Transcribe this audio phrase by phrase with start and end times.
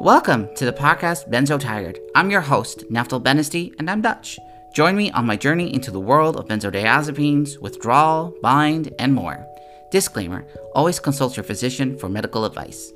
[0.00, 1.98] Welcome to the podcast Benzo Tired.
[2.14, 4.38] I'm your host, Naftal Benesty, and I'm Dutch.
[4.74, 9.46] Join me on my journey into the world of benzodiazepines, withdrawal, bind, and more.
[9.90, 12.92] Disclaimer always consult your physician for medical advice.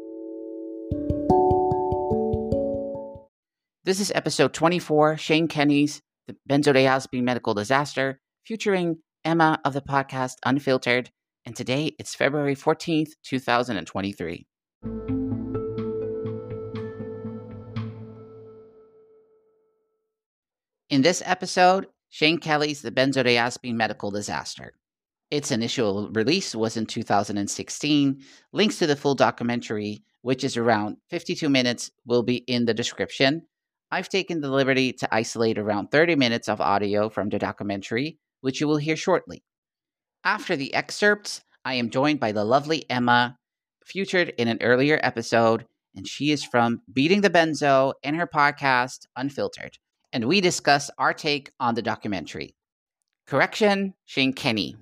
[3.85, 10.35] This is episode 24, Shane Kenny's The Benzodiazepine Medical Disaster, featuring Emma of the podcast
[10.45, 11.11] Unfiltered,
[11.47, 14.47] and today it's February 14th, 2023.
[20.91, 24.73] In this episode, Shane Kelly's The Benzodiazepine Medical Disaster.
[25.31, 28.21] Its initial release was in 2016.
[28.53, 33.43] Links to the full documentary, which is around 52 minutes, will be in the description.
[33.93, 38.61] I've taken the liberty to isolate around 30 minutes of audio from the documentary, which
[38.61, 39.45] you will hear shortly.
[40.25, 43.37] After the excerpts, I am joined by the lovely Emma,
[43.85, 49.07] featured in an earlier episode, and she is from Beating the Benzo and her podcast,
[49.15, 49.79] Unfiltered
[50.13, 52.55] and we discuss our take on the documentary.
[53.27, 54.77] Correction, Shane Kenny.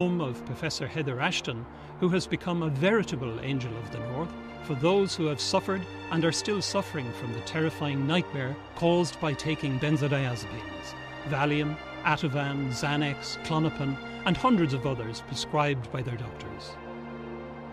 [0.00, 1.64] Home of Professor Heather Ashton,
[1.98, 4.32] who has become a veritable angel of the North
[4.64, 9.32] for those who have suffered and are still suffering from the terrifying nightmare caused by
[9.32, 10.94] taking benzodiazepines,
[11.28, 13.96] Valium, Ativan, Xanax, Klonopin,
[14.26, 16.72] and hundreds of others prescribed by their doctors.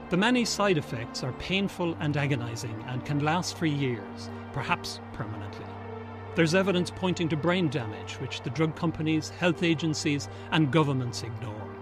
[0.10, 5.66] The many side effects are painful and agonizing and can last for years, perhaps permanently.
[6.36, 11.76] There's evidence pointing to brain damage, which the drug companies, health agencies, and governments ignore.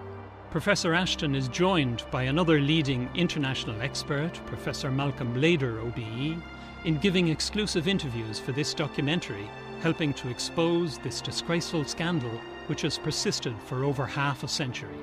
[0.51, 6.41] Professor Ashton is joined by another leading international expert, Professor Malcolm Lader, OBE,
[6.85, 9.49] in giving exclusive interviews for this documentary
[9.81, 12.39] helping to expose this disgraceful scandal
[12.69, 14.95] which has persisted for over half a century.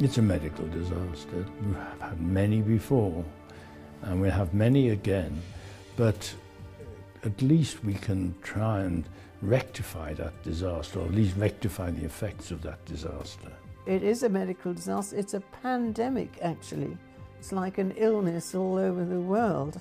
[0.00, 1.46] It's a medical disaster.
[1.64, 3.24] We have had many before,
[4.02, 5.40] and we have many again,
[5.96, 6.34] but
[7.24, 9.04] at least we can try and
[9.42, 13.52] rectify that disaster, or at least rectify the effects of that disaster.
[13.86, 15.16] It is a medical disaster.
[15.16, 16.98] It's a pandemic, actually.
[17.38, 19.80] It's like an illness all over the world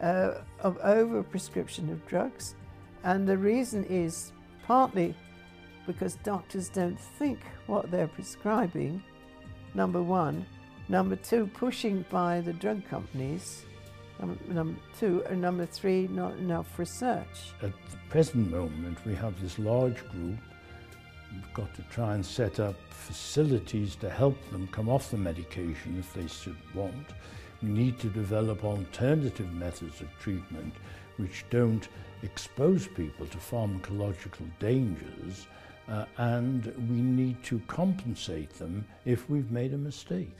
[0.00, 2.54] uh, of overprescription of drugs
[3.04, 4.32] and the reason is
[4.66, 5.14] partly
[5.86, 9.02] because doctors don't think what they're prescribing,
[9.74, 10.46] number one.
[10.88, 13.64] Number two, pushing by the drug companies.
[14.20, 17.52] Number, number two, and number three, not enough research.
[17.62, 20.38] At the present moment, we have this large group.
[21.32, 25.96] We've got to try and set up facilities to help them come off the medication
[25.98, 27.08] if they should want.
[27.62, 30.74] We need to develop alternative methods of treatment
[31.16, 31.88] which don't
[32.22, 35.46] expose people to pharmacological dangers
[35.88, 40.36] uh, and we need to compensate them if we've made a mistake.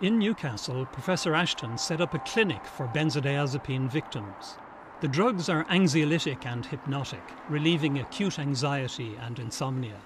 [0.00, 4.58] In Newcastle, Professor Ashton set up a clinic for benzodiazepine victims.
[5.00, 10.00] The drugs are anxiolytic and hypnotic, relieving acute anxiety and insomnia.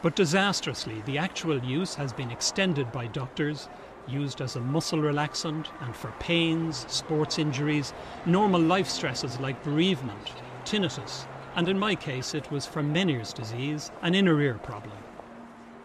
[0.00, 3.68] But disastrously, the actual use has been extended by doctors
[4.06, 7.92] used as a muscle relaxant and for pains, sports injuries,
[8.24, 10.32] normal life stresses like bereavement,
[10.64, 11.26] tinnitus,
[11.58, 14.96] and in my case it was from Meniere's disease, an inner ear problem.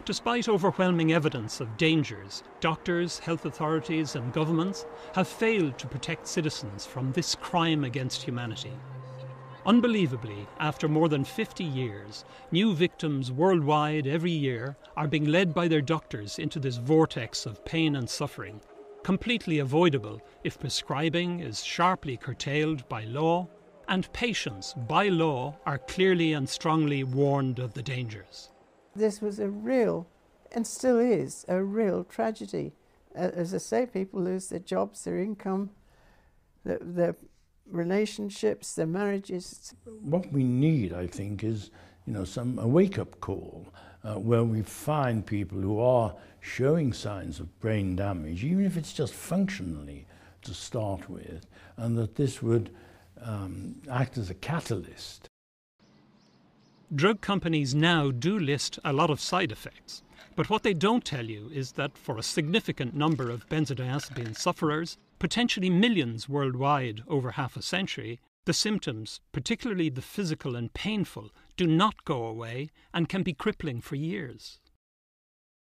[0.05, 4.85] Despite overwhelming evidence of dangers, doctors, health authorities, and governments
[5.15, 8.73] have failed to protect citizens from this crime against humanity.
[9.65, 15.67] Unbelievably, after more than 50 years, new victims worldwide every year are being led by
[15.67, 18.61] their doctors into this vortex of pain and suffering,
[19.01, 23.47] completely avoidable if prescribing is sharply curtailed by law
[23.93, 28.49] and patients, by law, are clearly and strongly warned of the dangers.
[28.95, 30.07] This was a real,
[30.51, 32.73] and still is, a real tragedy.
[33.13, 35.69] As I say, people lose their jobs, their income,
[36.65, 37.15] their, their
[37.67, 39.75] relationships, their marriages.
[39.85, 41.69] What we need, I think, is
[42.07, 43.67] you know some a wake-up call
[44.03, 48.93] uh, where we find people who are showing signs of brain damage, even if it's
[48.93, 50.07] just functionally
[50.41, 51.45] to start with,
[51.77, 52.71] and that this would
[53.23, 55.29] um, act as a catalyst.
[56.93, 60.03] Drug companies now do list a lot of side effects,
[60.35, 64.97] but what they don't tell you is that for a significant number of benzodiazepine sufferers,
[65.19, 71.65] potentially millions worldwide over half a century, the symptoms, particularly the physical and painful, do
[71.65, 74.59] not go away and can be crippling for years.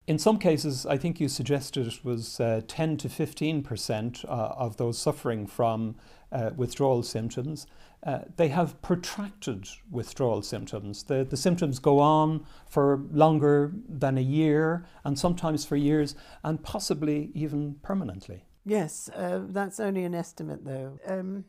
[0.06, 4.54] In some cases, I think you suggested it was uh, 10 to 15 percent uh,
[4.58, 5.96] of those suffering from
[6.32, 7.68] uh, withdrawal symptoms.
[8.06, 11.04] Uh, they have protracted withdrawal symptoms.
[11.04, 16.62] The, the symptoms go on for longer than a year and sometimes for years and
[16.62, 18.46] possibly even permanently.
[18.66, 21.00] Yes, uh, that's only an estimate though.
[21.08, 21.46] Um,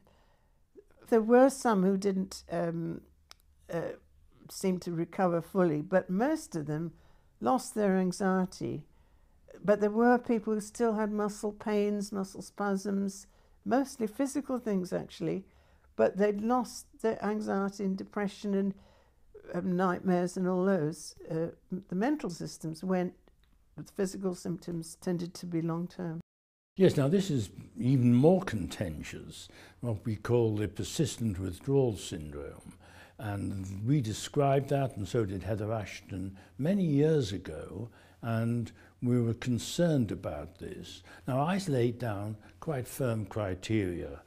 [1.09, 3.01] there were some who didn't um,
[3.73, 3.93] uh,
[4.51, 6.93] seem to recover fully, but most of them
[7.41, 8.85] lost their anxiety.
[9.65, 13.27] But there were people who still had muscle pains, muscle spasms,
[13.69, 15.44] mostly physical things actually,
[15.97, 18.75] but they'd lost their anxiety and depression and
[19.55, 21.15] um, nightmares and all those.
[21.31, 21.49] Uh,
[21.88, 23.15] the mental systems went,
[23.76, 26.20] but the physical symptoms tended to be long term.
[26.76, 29.49] Yes, now this is even more contentious,
[29.81, 32.75] what we call the persistent withdrawal syndrome.
[33.19, 37.91] And we described that, and so did Heather Ashton, many years ago,
[38.23, 38.71] and
[39.03, 41.03] we were concerned about this.
[41.26, 42.37] Now, I laid down
[42.69, 44.20] quite firm criteria.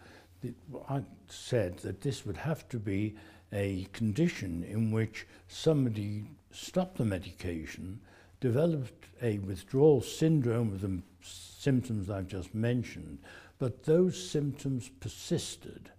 [0.90, 3.14] I said that this would have to be
[3.54, 8.00] a condition in which somebody stopped the medication,
[8.40, 13.20] developed a withdrawal syndrome of the symptoms I've just mentioned,
[13.60, 15.92] but those symptoms persisted.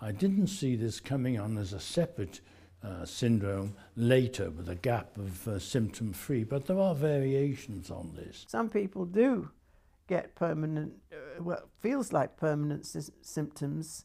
[0.00, 2.42] I didn't see this coming on as a separate
[2.84, 8.12] uh, syndrome later with a gap of uh, symptom free, but there are variations on
[8.14, 8.44] this.
[8.46, 9.50] Some people do
[10.08, 12.86] get permanent, uh, well, feels like permanent
[13.22, 14.04] symptoms.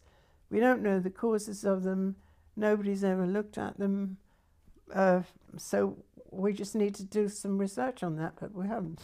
[0.49, 2.15] We don't know the causes of them,
[2.55, 4.17] nobody's ever looked at them,
[4.93, 5.21] uh,
[5.57, 5.97] so
[6.31, 9.03] we just need to do some research on that, but we haven't.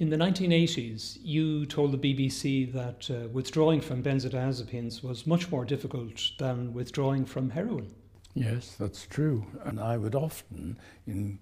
[0.00, 5.66] In the 1980s, you told the BBC that uh, withdrawing from benzodiazepines was much more
[5.66, 7.94] difficult than withdrawing from heroin.
[8.32, 9.44] Yes, that's true.
[9.64, 11.40] And I would often, in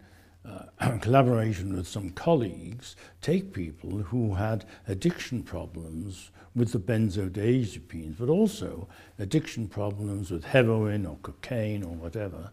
[0.48, 8.28] uh, collaboration with some colleagues, take people who had addiction problems with the benzodiazepines, but
[8.28, 12.50] also addiction problems with heroin or cocaine or whatever,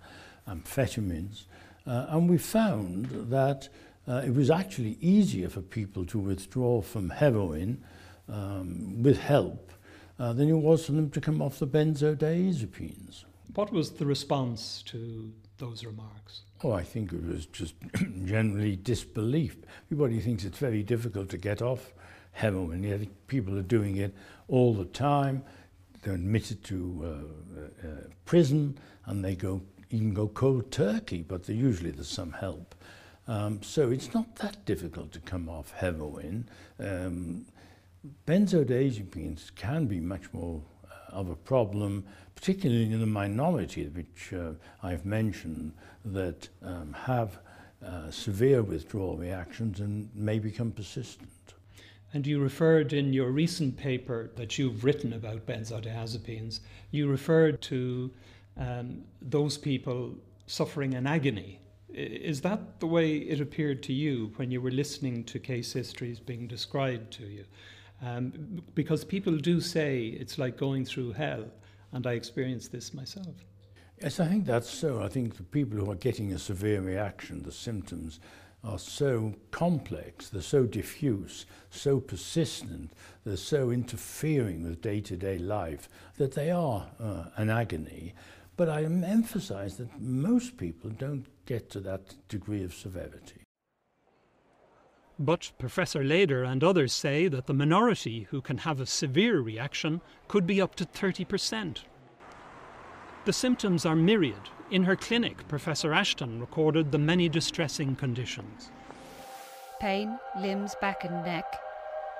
[0.47, 1.43] amphetamines.
[1.87, 3.69] Uh, and we found that
[4.07, 7.83] uh, it was actually easier for people to withdraw from heroin
[8.29, 9.71] um, with help
[10.19, 13.25] uh, than it was for them to come off the benzodiazepines.
[13.53, 16.41] What was the response to those remarks?
[16.63, 17.75] Oh, I think it was just
[18.25, 19.57] generally disbelief.
[19.87, 21.93] Everybody thinks it's very difficult to get off
[22.31, 22.83] heroin.
[22.83, 24.13] Yet people are doing it
[24.47, 25.43] all the time.
[26.01, 31.47] They're admitted to uh, uh, uh prison and they go even go cold turkey, but
[31.47, 32.75] usually there's some help.
[33.27, 36.47] Um, so it's not that difficult to come off heroin.
[36.79, 37.45] Um,
[38.27, 40.61] benzodiazepines can be much more
[41.15, 42.03] of a problem,
[42.35, 44.51] particularly in the minority, which uh,
[44.83, 45.73] I've mentioned,
[46.03, 47.39] that um, have
[47.83, 51.29] uh, severe withdrawal reactions and may become persistent.
[52.13, 56.59] And you referred in your recent paper that you've written about benzodiazepines,
[56.91, 58.11] you referred to
[58.57, 60.15] um, those people
[60.47, 61.59] suffering an agony
[61.95, 66.19] is that the way it appeared to you when you were listening to case histories
[66.19, 67.45] being described to you?
[68.01, 71.45] Um, because people do say it's like going through hell,
[71.91, 73.35] and I experienced this myself.
[74.01, 75.01] Yes, I think that's so.
[75.01, 78.19] I think the people who are getting a severe reaction, the symptoms,
[78.63, 82.91] are so complex, they're so diffuse, so persistent,
[83.23, 85.87] they're so interfering with day-to-day -day life
[86.17, 88.13] that they are uh, an agony.
[88.57, 93.44] But I emphasize that most people don't get to that degree of severity.
[95.17, 100.01] But Professor Lader and others say that the minority who can have a severe reaction
[100.27, 101.83] could be up to 30%.
[103.23, 104.49] The symptoms are myriad.
[104.71, 108.71] In her clinic, Professor Ashton recorded the many distressing conditions.
[109.79, 111.45] Pain, limbs, back and neck,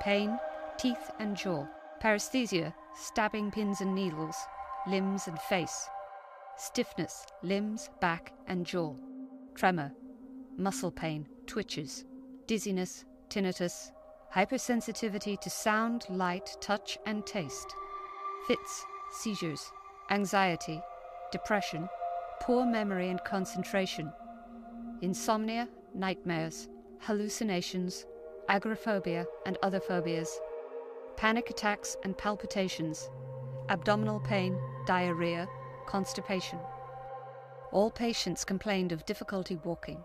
[0.02, 0.38] pain,
[0.78, 1.68] teeth and jaw,
[2.02, 4.36] paresthesia, stabbing pins and needles,
[4.88, 5.88] limbs and face,
[6.58, 8.96] stiffness, limbs, back and jaw.
[9.54, 9.92] Tremor,
[10.58, 12.06] muscle pain, twitches,
[12.48, 13.92] dizziness, tinnitus,
[14.34, 17.76] hypersensitivity to sound, light, touch, and taste,
[18.48, 19.72] fits, seizures,
[20.12, 20.82] anxiety,
[21.32, 21.88] depression,
[22.42, 24.12] poor memory and concentration,
[25.02, 26.68] insomnia, nightmares,
[27.00, 28.06] hallucinations,
[28.50, 30.40] agoraphobia and other phobias,
[31.18, 33.10] panic attacks and palpitations,
[33.70, 35.48] abdominal pain, diarrhea,
[35.88, 36.60] constipation.
[37.72, 40.04] All patients complained of difficulty walking.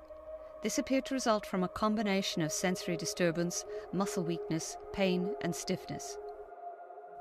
[0.62, 6.18] This appeared to result from a combination of sensory disturbance, muscle weakness, pain, and stiffness.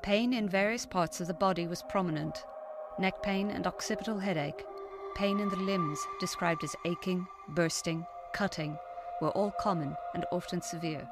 [0.04, 2.44] Pain in various parts of the body was prominent
[3.00, 4.66] neck pain and occipital headache,
[5.16, 8.78] pain in the limbs, described as aching, bursting, cutting,
[9.22, 11.08] were all common and often severe.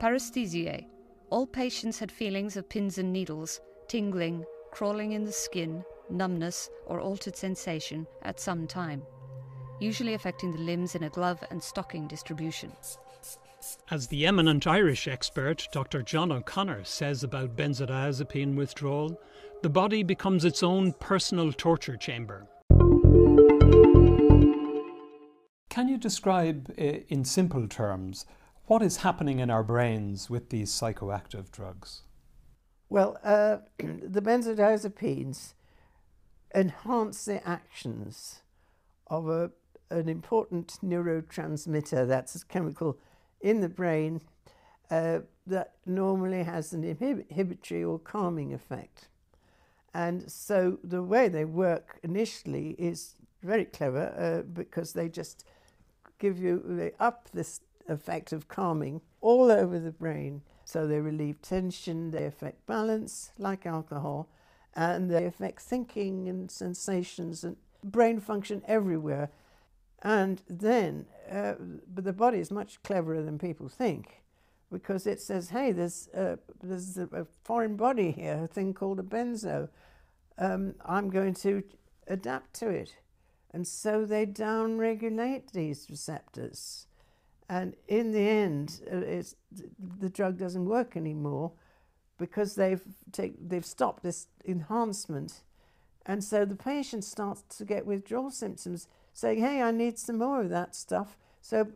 [0.00, 0.86] Paresthesiae.
[1.30, 7.00] All patients had feelings of pins and needles, tingling, crawling in the skin, numbness, or
[7.00, 9.02] altered sensation at some time,
[9.80, 12.72] usually affecting the limbs in a glove and stocking distribution.
[13.90, 16.02] As the eminent Irish expert Dr.
[16.02, 19.20] John O'Connor says about benzodiazepine withdrawal,
[19.62, 22.46] the body becomes its own personal torture chamber.
[25.68, 28.26] Can you describe uh, in simple terms
[28.66, 32.02] what is happening in our brains with these psychoactive drugs?
[32.88, 35.54] Well, uh, the benzodiazepines
[36.54, 38.42] enhance the actions
[39.08, 39.50] of a,
[39.90, 42.98] an important neurotransmitter that's a chemical
[43.40, 44.20] in the brain
[44.90, 49.08] uh, that normally has an inhibitory or calming effect.
[49.94, 55.44] And so the way they work initially is very clever uh, because they just
[56.18, 60.42] give you, they up this effect of calming all over the brain.
[60.64, 64.28] So they relieve tension, they affect balance, like alcohol,
[64.74, 69.30] and they affect thinking and sensations and brain function everywhere.
[70.02, 71.54] And then, uh,
[71.92, 74.22] but the body is much cleverer than people think
[74.70, 79.02] because it says, hey, there's, uh, there's a, foreign body here, a thing called a
[79.02, 79.68] benzo.
[80.36, 81.62] Um, I'm going to
[82.06, 82.96] adapt to it.
[83.52, 86.86] And so they downregulate these receptors.
[87.48, 89.34] And in the end, uh, it's,
[89.98, 91.52] the drug doesn't work anymore
[92.18, 95.40] because they've, take, they've stopped this enhancement.
[96.04, 98.86] And so the patient starts to get withdrawal symptoms,
[99.18, 101.18] saying, hey, I need some more of that stuff.
[101.40, 101.66] So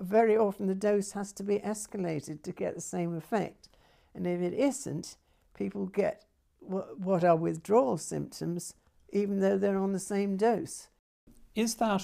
[0.00, 3.68] very often the dose has to be escalated to get the same effect.
[4.12, 5.16] And if it isn't,
[5.54, 6.24] people get
[6.58, 8.74] what are withdrawal symptoms
[9.12, 10.88] even though they're on the same dose.
[11.54, 12.02] Is that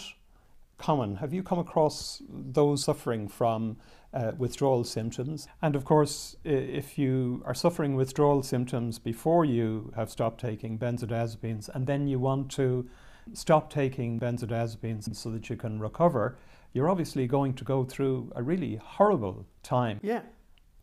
[0.77, 1.17] common?
[1.17, 3.77] Have you come across those suffering from
[4.15, 5.49] uh, withdrawal symptoms?
[5.63, 11.69] And of course, if you are suffering withdrawal symptoms before you have stopped taking benzodiazepines
[11.75, 12.89] and then you want to
[13.35, 16.39] stop taking benzodiazepines so that you can recover,
[16.73, 20.01] you're obviously going to go through a really horrible time.
[20.03, 20.23] Yeah.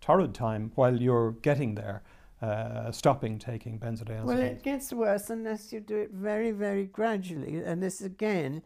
[0.01, 2.03] Torrid time while you're getting there
[2.41, 4.25] uh, stopping taking benzodiazepines?
[4.25, 7.57] Well, it gets worse unless you do it very, very gradually.
[7.63, 8.61] And this again,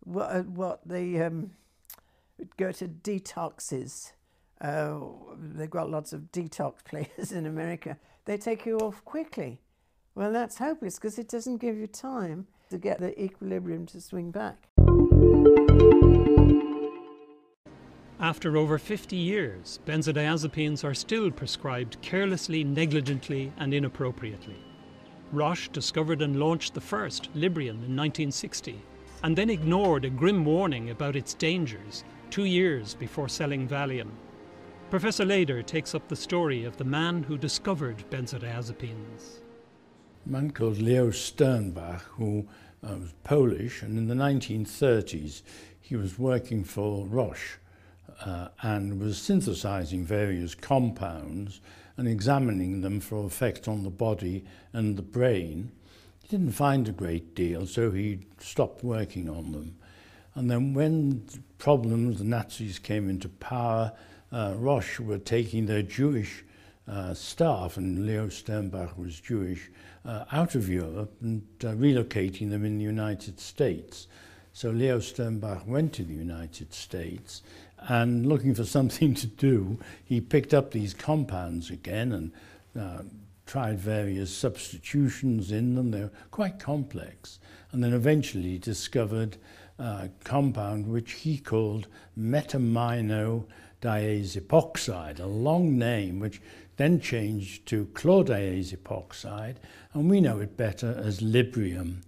[0.00, 1.52] what, uh, what the um,
[2.56, 4.12] go to detoxes.
[4.60, 5.00] Uh,
[5.36, 7.96] they've got lots of detox places in America.
[8.24, 9.60] They take you off quickly.
[10.14, 14.30] Well, that's hopeless because it doesn't give you time to get the equilibrium to swing
[14.30, 14.66] back.
[18.18, 24.56] After over 50 years, benzodiazepines are still prescribed carelessly, negligently, and inappropriately.
[25.32, 28.80] Roche discovered and launched the first, Librium, in 1960,
[29.22, 34.12] and then ignored a grim warning about its dangers two years before selling Valium.
[34.88, 39.41] Professor Lader takes up the story of the man who discovered benzodiazepines.
[40.24, 42.46] a man called Leo Sternbach, who
[42.84, 45.42] uh, was Polish, and in the 1930s
[45.80, 47.56] he was working for Roche
[48.24, 51.60] uh, and was synthesizing various compounds
[51.96, 55.72] and examining them for effect on the body and the brain.
[56.22, 59.76] He didn't find a great deal, so he stopped working on them.
[60.34, 63.92] And then when the problems, the Nazis came into power,
[64.30, 66.44] uh, Roche were taking their Jewish
[66.88, 69.70] uh, staff, and Leo Sternbach was Jewish,
[70.04, 74.08] uh, out of Europe and uh, relocating them in the United States.
[74.52, 77.42] So Leo Sternbach went to the United States
[77.88, 82.32] and looking for something to do, he picked up these compounds again and
[82.78, 83.02] uh,
[83.46, 85.90] tried various substitutions in them.
[85.90, 87.38] They were quite complex.
[87.72, 89.38] And then eventually discovered
[89.78, 91.86] uh, a compound which he called
[92.18, 93.46] metamino
[93.80, 96.40] diazepoxide, a long name which
[96.76, 99.56] then changed to claudase epoxide,
[99.92, 102.02] and we know it better as Librium.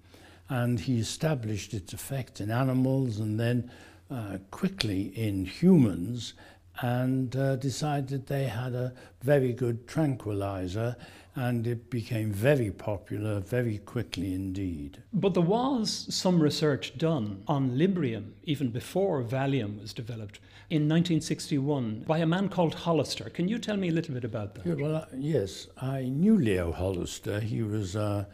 [0.49, 3.71] And he established its effect in animals and then
[4.11, 6.35] uh, quickly in humans
[6.81, 8.93] and uh, decided they had a
[9.23, 10.97] very good tranquilizer
[11.37, 15.03] and it became very popular very quickly indeed.
[15.13, 20.39] But there was some research done on Librium even before Valium was developed
[20.71, 23.31] in 1961 by a man called Hollister.
[23.31, 24.67] Can you tell me a little bit about that?
[24.67, 27.41] Yeah, well, uh, yes, I knew Leo Hollister.
[27.41, 28.25] He was, uh,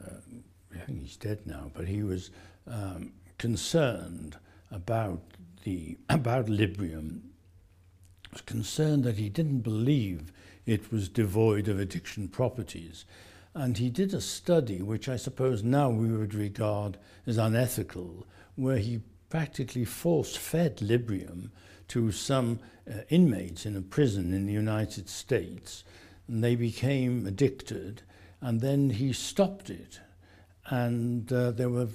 [0.00, 0.14] uh
[0.74, 2.30] I think he's dead now, but he was
[2.68, 4.36] um, concerned
[4.70, 5.20] about
[5.64, 7.22] the about Librium
[8.32, 10.32] was concerned that he didn't believe
[10.66, 13.04] it was devoid of addiction properties.
[13.54, 18.78] And he did a study, which I suppose now we would regard as unethical, where
[18.78, 21.50] he practically force fed Librium
[21.88, 22.58] to some
[22.88, 25.84] uh, inmates in a prison in the United States.
[26.28, 28.02] And they became addicted,
[28.40, 30.00] and then he stopped it.
[30.66, 31.88] And uh, there were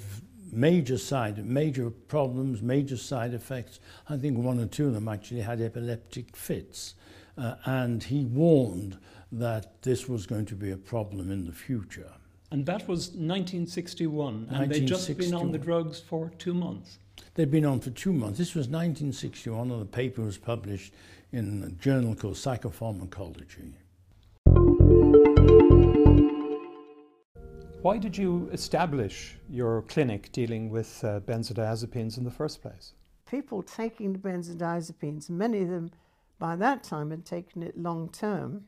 [0.52, 3.80] major side, major problems, major side effects.
[4.10, 6.96] I think one or two of them actually had epileptic fits.
[7.42, 9.00] Uh, and he warned
[9.32, 12.12] that this was going to be a problem in the future.
[12.52, 17.00] And that was 1961, and they'd just been on the drugs for two months.
[17.34, 18.38] They'd been on for two months.
[18.38, 20.94] This was 1961, and the paper was published
[21.32, 23.74] in a journal called Psychopharmacology.
[27.82, 32.94] Why did you establish your clinic dealing with uh, benzodiazepines in the first place?
[33.28, 35.90] People taking the benzodiazepines, many of them
[36.42, 38.64] by that time had taken it long term,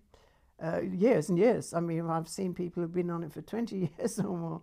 [0.63, 1.73] uh, years and years.
[1.73, 4.61] I mean, I've seen people who've been on it for 20 years or more,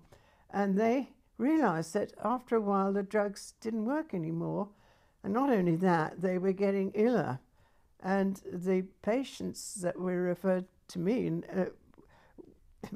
[0.49, 4.69] and they realized that after a while the drugs didn't work anymore.
[5.25, 7.41] And not only that, they were getting iller.
[7.99, 11.65] And the patients that were referred to me uh,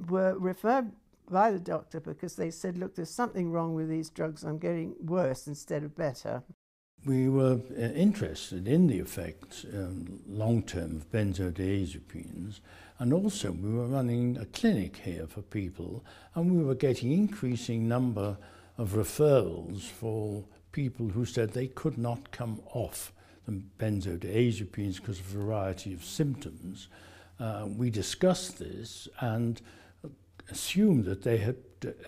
[0.09, 0.93] were referred
[1.29, 4.45] by the doctor because they said, look, there's something wrong with these drugs.
[4.45, 6.45] I'm getting worse instead of better.
[7.05, 12.61] we were uh, interested in the effects um, long term of benzodiazepines
[12.99, 17.87] and also we were running a clinic here for people and we were getting increasing
[17.89, 18.37] number
[18.79, 23.13] of referrals for people who said they could not come off
[23.47, 26.89] the benzodiazepines because of a variety of symptoms.
[27.39, 29.61] Uh, we discussed this and
[30.51, 31.57] assumed that they had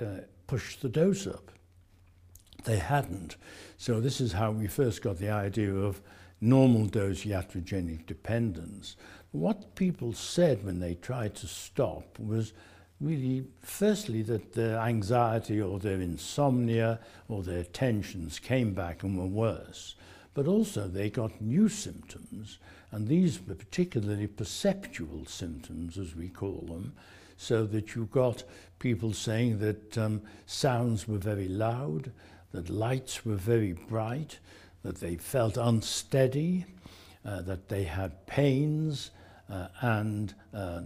[0.00, 1.52] uh, pushed the dose up.
[2.66, 3.36] They hadn't.
[3.78, 6.02] So this is how we first got the idea of
[6.40, 8.96] normal dose iatrogenic dependence.
[9.30, 12.52] What people said when they tried to stop was
[13.00, 19.26] really, firstly, that their anxiety or their insomnia or their tensions came back and were
[19.26, 19.94] worse.
[20.34, 22.58] But also they got new symptoms,
[22.90, 26.94] and these were particularly perceptual symptoms, as we call them,
[27.36, 28.42] so that you got
[28.78, 32.10] people saying that um, sounds were very loud,
[32.56, 34.38] that lights were very bright,
[34.82, 36.64] that they felt unsteady,
[37.22, 39.10] uh, that they had pains
[39.50, 40.80] uh, and uh,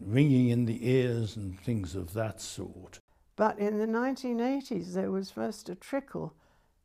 [0.00, 3.00] ringing in the ears and things of that sort.
[3.34, 6.34] But in the 1980s, there was first a trickle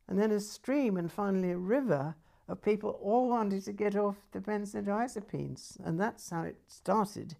[0.08, 2.16] and then a stream and finally a river
[2.48, 5.78] of people all wanting to get off the benzodiazepines.
[5.84, 7.36] And that's how it started.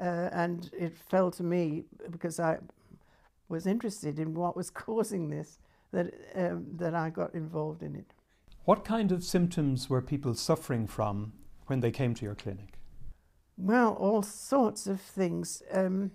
[0.00, 2.58] Uh, and it fell to me because I
[3.48, 5.58] was interested in what was causing this
[5.92, 8.12] that, um, that I got involved in it.
[8.64, 11.32] What kind of symptoms were people suffering from
[11.66, 12.78] when they came to your clinic?
[13.56, 15.62] Well, all sorts of things.
[15.70, 16.12] Um,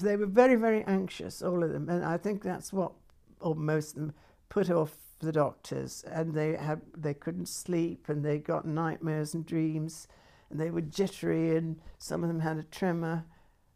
[0.00, 2.92] they were very, very anxious, all of them, and I think that's what,
[3.40, 4.14] or most of them,
[4.48, 6.04] put off the doctors.
[6.10, 10.08] And they had, they couldn't sleep, and they got nightmares and dreams,
[10.50, 13.24] and they were jittery, and some of them had a tremor.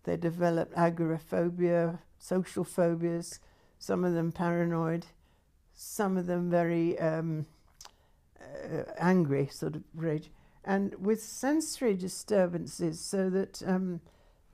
[0.05, 3.41] They developed agoraphobia, social phobias,
[3.81, 5.07] some of them paranoid,
[5.75, 7.47] some of them very um,
[8.39, 10.31] uh, angry, sort of rage,
[10.63, 14.03] and with sensory disturbances, so that um,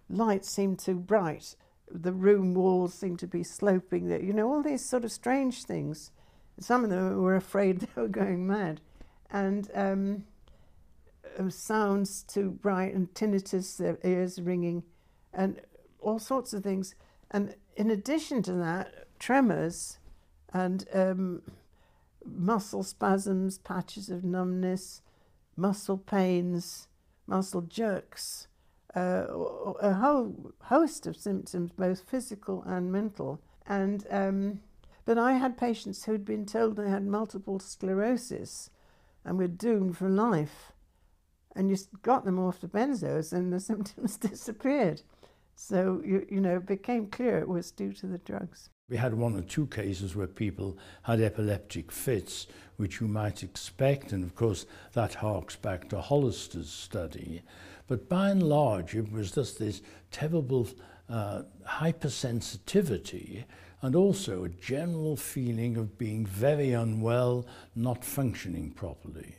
[0.09, 1.57] light seemed too bright,
[1.91, 4.07] the room walls seemed to be sloping.
[4.07, 6.13] There, you know, all these sort of strange things.
[6.61, 8.81] Some of them were afraid they were going mad,
[9.29, 10.25] and um,
[11.37, 14.85] uh, sounds too bright and tinnitus, their ears ringing,
[15.33, 15.61] and
[15.99, 16.95] all sorts of things.
[17.33, 19.99] And in addition to that, tremors
[20.53, 21.43] and um,
[22.25, 25.03] muscle spasms, patches of numbness,
[25.57, 26.89] muscle pains,
[27.27, 28.49] muscle jerks,
[28.95, 29.27] uh,
[29.81, 33.41] a whole host of symptoms, both physical and mental.
[33.67, 34.61] And um,
[35.05, 38.71] but I had patients who'd been told they had multiple sclerosis
[39.25, 40.73] and were doomed for life.
[41.55, 45.03] And you got them off the benzos, and the symptoms disappeared.
[45.55, 48.71] So you you know it became clear it was due to the drugs.
[48.89, 52.47] We had one or two cases where people had epileptic fits,
[52.77, 57.43] which you might expect, and of course that harks back to Hollister's study.
[57.89, 60.69] But by and large, it was just this terrible
[61.09, 63.45] uh, hypersensitivity
[63.83, 67.45] and also a general feeling of being very unwell,
[67.75, 69.35] not functioning properly.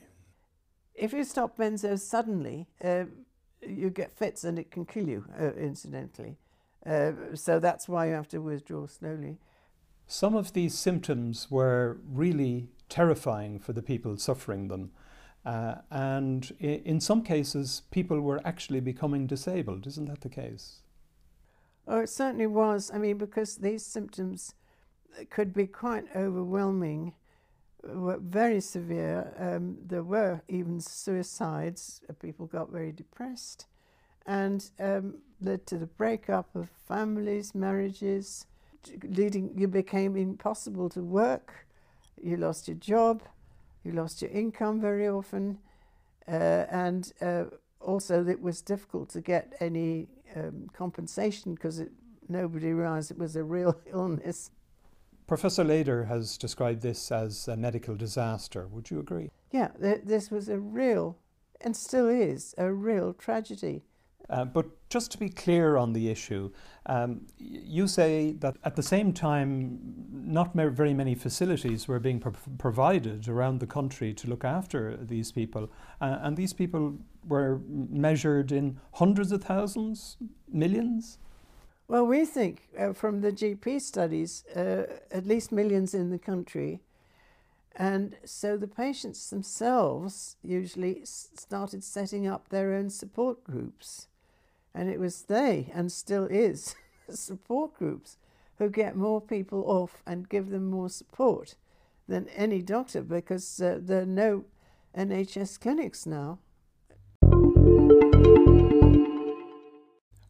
[0.93, 3.05] If you stop benzos suddenly, uh,
[3.62, 6.38] you get fits and it can kill you, uh, incidentally.
[6.88, 9.38] Uh, so that's why you have to withdraw slowly.
[10.08, 14.91] Some of these symptoms were really terrifying for the people suffering them.
[15.45, 19.86] Uh, and in some cases, people were actually becoming disabled.
[19.86, 20.82] Isn't that the case?
[21.88, 22.91] Oh, it certainly was.
[22.93, 24.54] I mean, because these symptoms
[25.30, 27.13] could be quite overwhelming,
[27.84, 29.34] were very severe.
[29.38, 32.02] Um, there were even suicides.
[32.21, 33.67] People got very depressed,
[34.26, 38.45] and um, led to the breakup of families, marriages,
[39.04, 39.52] leading.
[39.56, 41.67] You became impossible to work.
[42.21, 43.23] You lost your job.
[43.84, 45.60] You lost your income very often,
[46.28, 47.45] uh, and uh,
[47.80, 51.82] also it was difficult to get any um, compensation because
[52.28, 54.52] nobody realized it was a real illness.
[55.26, 58.67] Professor Lader has described this as a medical disaster.
[58.67, 59.30] Would you agree?
[59.52, 61.17] Yeah, th- this was a real,
[61.62, 63.84] and still is, a real tragedy.
[64.29, 66.51] Uh, but just to be clear on the issue,
[66.85, 69.79] um, you say that at the same time,
[70.11, 75.31] not very many facilities were being pro- provided around the country to look after these
[75.31, 75.69] people.
[76.01, 80.17] Uh, and these people were measured in hundreds of thousands,
[80.51, 81.19] millions?
[81.87, 86.81] Well, we think uh, from the GP studies, uh, at least millions in the country.
[87.77, 94.07] And so the patients themselves usually started setting up their own support groups.
[94.77, 96.75] And it was they, and still is,
[97.09, 98.17] support groups
[98.59, 101.55] who get more people off and give them more support
[102.07, 104.45] than any doctor because uh, there are no
[104.95, 106.37] NHS clinics now.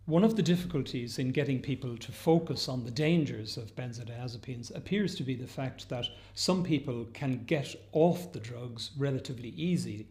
[0.06, 5.14] One of the difficulties in getting people to focus on the dangers of benzodiazepines appears
[5.16, 6.06] to be the fact that
[6.36, 10.08] some people can get off the drugs relatively easily,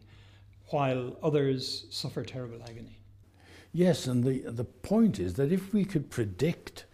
[0.67, 2.99] while others suffer terrible agony.
[3.71, 6.85] Yes, and the, the point is that if we could predict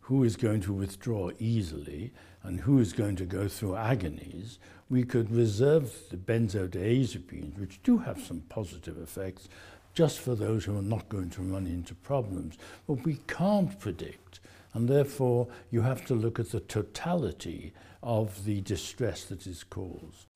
[0.00, 2.12] who is going to withdraw easily
[2.42, 7.98] and who is going to go through agonies, we could reserve the benzodiazepines, which do
[7.98, 9.48] have some positive effects,
[9.94, 12.56] just for those who are not going to run into problems.
[12.86, 14.40] But we can't predict,
[14.72, 20.29] and therefore you have to look at the totality of the distress that is caused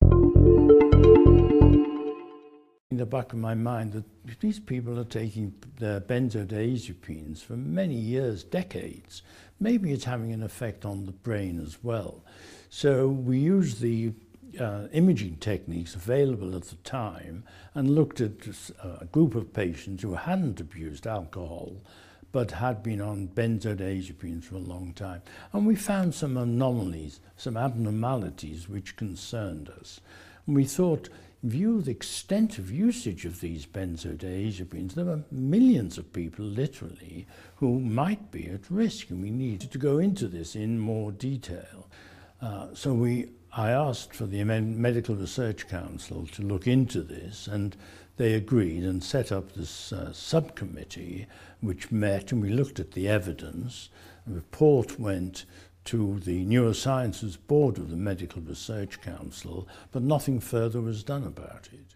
[2.95, 7.93] in the back of my mind that these people are taking their benzodiazepines for many
[7.93, 9.21] years, decades.
[9.59, 12.23] Maybe it's having an effect on the brain as well.
[12.69, 14.13] So we used the
[14.57, 18.31] uh, imaging techniques available at the time and looked at
[18.81, 21.75] uh, a group of patients who hadn't abused alcohol
[22.31, 25.21] but had been on benzodiazepines for a long time.
[25.51, 29.99] And we found some anomalies, some abnormalities which concerned us.
[30.47, 31.09] And we thought
[31.45, 37.27] view the extent of usage of these benzodiazepines, there are millions of people, literally,
[37.57, 41.87] who might be at risk, and we need to go into this in more detail.
[42.41, 47.75] Uh, so we, I asked for the Medical Research Council to look into this, and
[48.17, 51.27] they agreed and set up this uh, subcommittee,
[51.61, 53.89] which met, and we looked at the evidence.
[54.27, 55.45] A report went
[55.85, 61.69] to the Neurosciences Board of the Medical Research Council, but nothing further was done about
[61.71, 61.95] it.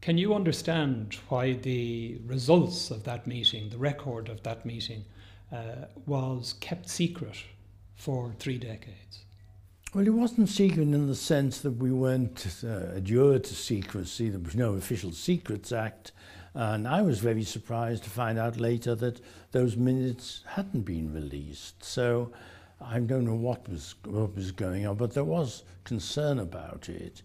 [0.00, 5.04] Can you understand why the results of that meeting, the record of that meeting,
[5.52, 7.36] uh, was kept secret
[7.96, 9.24] for three decades?
[9.94, 14.28] Well, it wasn't secret in the sense that we weren't uh, adjured to secrecy.
[14.28, 16.12] There was no Official Secrets Act.
[16.54, 19.20] And I was very surprised to find out later that
[19.52, 21.82] those minutes hadn't been released.
[21.84, 22.32] So
[22.80, 27.22] I don't know what was, what was going on, but there was concern about it.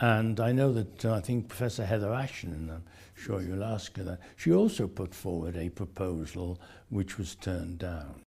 [0.00, 2.84] And I know that uh, I think Professor Heather Ashton, and I'm
[3.14, 8.22] sure you'll ask her that, she also put forward a proposal which was turned down.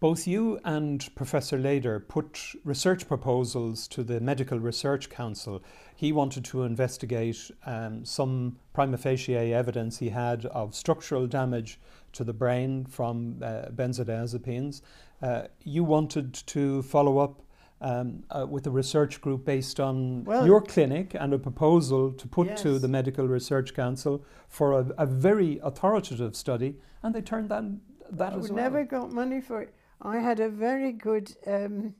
[0.00, 5.60] Both you and Professor Lader put research proposals to the Medical Research Council.
[5.96, 11.80] He wanted to investigate um, some prima facie evidence he had of structural damage
[12.12, 14.82] to the brain from uh, benzodiazepines.
[15.20, 17.42] Uh, you wanted to follow up
[17.80, 22.26] um, uh, with a research group based on well, your clinic and a proposal to
[22.26, 22.62] put yes.
[22.62, 27.64] to the Medical Research Council for a, a, very authoritative study, and they turned that
[28.10, 28.56] that I as well.
[28.56, 29.74] We never got money for it.
[30.02, 31.94] I had a very good um,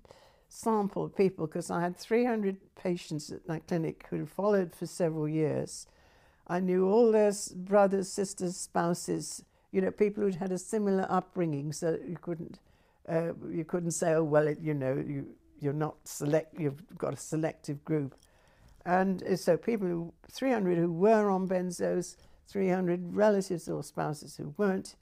[0.48, 5.28] sample of people because I had 300 patients at my clinic who followed for several
[5.28, 5.86] years.
[6.46, 11.72] I knew all their brothers, sisters, spouses, you know, people who'd had a similar upbringing,
[11.72, 12.58] so you couldn't
[13.08, 15.26] uh, you couldn't say, oh well, it, you know, you
[15.60, 18.14] you're not select, you've got a selective group,
[18.84, 22.16] and so people who 300 who were on benzos,
[22.48, 24.94] 300 relatives or spouses who weren't.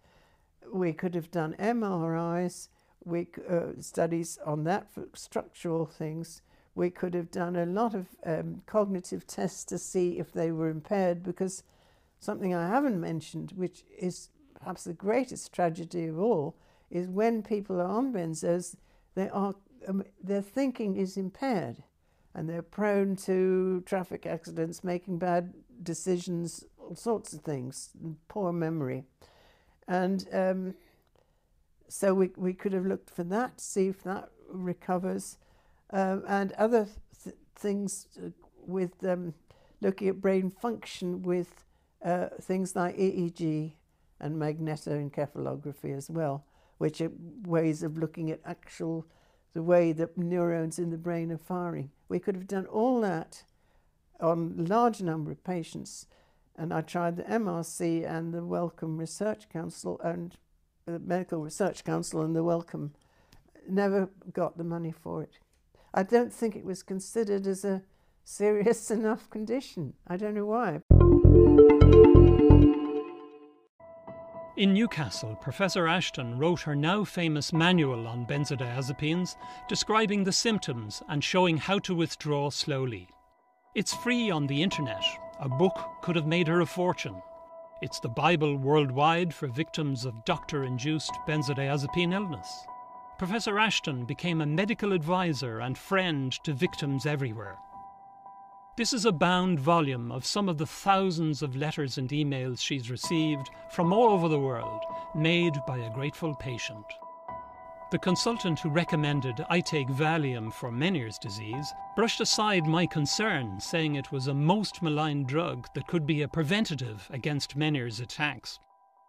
[0.73, 2.69] We could have done MRIs,
[3.05, 6.42] we uh, studies on that for structural things.
[6.75, 10.69] We could have done a lot of um, cognitive tests to see if they were
[10.69, 11.62] impaired because
[12.19, 16.57] something I haven't mentioned, which is perhaps the greatest tragedy of all,
[16.90, 18.77] is when people are on benzos,
[19.14, 19.55] they are,
[19.88, 21.83] um, their thinking is impaired
[22.35, 27.90] and they're prone to traffic accidents, making bad decisions, all sorts of things,
[28.29, 29.05] poor memory.
[29.88, 30.75] And um,
[31.88, 35.38] so we, we could have looked for that, see if that recovers,
[35.90, 36.88] um, and other
[37.22, 38.29] th things uh,
[38.66, 39.33] with um,
[39.81, 41.64] looking at brain function with
[42.05, 43.72] uh, things like EEG
[44.20, 46.44] and magnetoencephalography as well,
[46.78, 47.12] which are
[47.44, 49.06] ways of looking at actual
[49.52, 51.90] the way that neurons in the brain are firing.
[52.08, 53.44] We could have done all that
[54.20, 56.06] on a large number of patients,
[56.56, 60.36] and I tried the MRC and the Wellcome Research Council and
[60.84, 62.92] the Medical Research Council and the Wellcome
[63.68, 65.38] never got the money for it.
[65.92, 67.82] I don't think it was considered as a
[68.24, 69.94] serious enough condition.
[70.06, 70.82] I don't know why.
[74.57, 79.37] In Newcastle, Professor Ashton wrote her now famous manual on benzodiazepines,
[79.69, 83.07] describing the symptoms and showing how to withdraw slowly.
[83.75, 85.05] It's free on the internet.
[85.40, 87.21] A book could have made her a fortune.
[87.83, 92.49] It's the Bible worldwide for victims of doctor induced benzodiazepine illness.
[93.19, 97.59] Professor Ashton became a medical advisor and friend to victims everywhere.
[98.76, 102.90] This is a bound volume of some of the thousands of letters and emails she's
[102.90, 104.82] received from all over the world,
[105.14, 106.84] made by a grateful patient.
[107.90, 113.94] The consultant who recommended I take Valium for Meniere's disease brushed aside my concern, saying
[113.94, 118.58] it was a most maligned drug that could be a preventative against Meniere's attacks.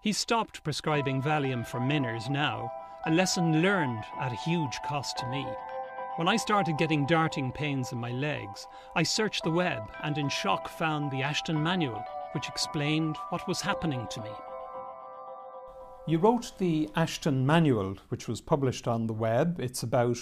[0.01, 2.71] He stopped prescribing Valium for Meniere's now,
[3.05, 5.45] a lesson learned at a huge cost to me.
[6.17, 10.29] When I started getting darting pains in my legs, I searched the web and in
[10.29, 14.31] shock found the Ashton Manual, which explained what was happening to me.
[16.07, 19.59] You wrote the Ashton Manual, which was published on the web.
[19.59, 20.17] It's about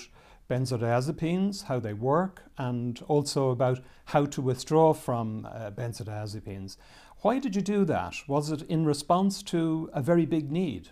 [0.49, 6.75] benzodiazepines, how they work, and also about how to withdraw from uh, benzodiazepines.
[7.21, 8.15] Why did you do that?
[8.27, 10.89] Was it in response to a very big need?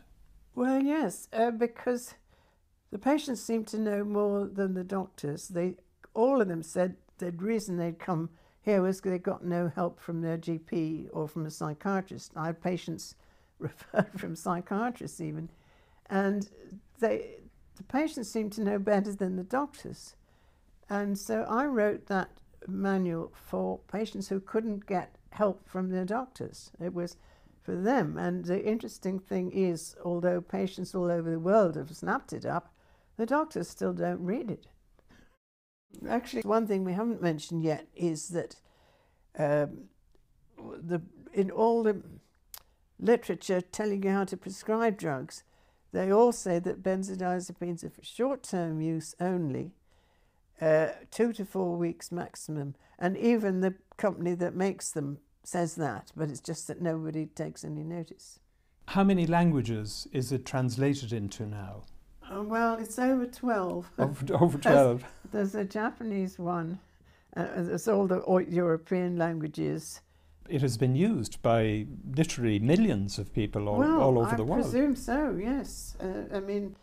[0.56, 2.14] Well, yes, uh, because
[2.94, 5.48] the patients seemed to know more than the doctors.
[5.48, 5.78] They,
[6.14, 8.30] all of them said the reason they'd come
[8.62, 12.34] here was they got no help from their GP or from a psychiatrist.
[12.36, 13.16] I had patients
[13.58, 15.50] referred from psychiatrists even,
[16.08, 16.48] and
[17.00, 17.38] they,
[17.78, 20.14] the patients seemed to know better than the doctors.
[20.88, 22.30] And so I wrote that
[22.68, 26.70] manual for patients who couldn't get help from their doctors.
[26.80, 27.18] It was
[27.64, 28.20] for them.
[28.20, 32.70] And the interesting thing is, although patients all over the world have snapped it up,
[33.18, 34.68] the doctors still don't read it.
[36.10, 38.56] Actually, one thing we haven't mentioned yet is that
[39.38, 39.86] um,
[40.58, 41.02] the,
[41.34, 42.02] in all the
[43.00, 45.44] literature telling you how to prescribe drugs,
[45.92, 49.72] they all say that benzodiazepines are for short-term use only,
[50.60, 52.76] uh, two to four weeks maximum.
[52.98, 57.64] And even the company that makes them says that, but it's just that nobody takes
[57.64, 58.40] any notice.
[58.88, 61.84] How many languages is it translated into now?
[62.34, 63.92] Uh, well, it's over 12.
[64.00, 65.06] Over, over 12.
[65.32, 66.80] There's, there's, a Japanese one,
[67.36, 70.02] uh, there's all the European languages.
[70.50, 74.44] It has been used by literally millions of people all, well, all over I the
[74.44, 74.60] world.
[74.60, 75.96] I presume so, yes.
[76.02, 76.76] Uh, I mean,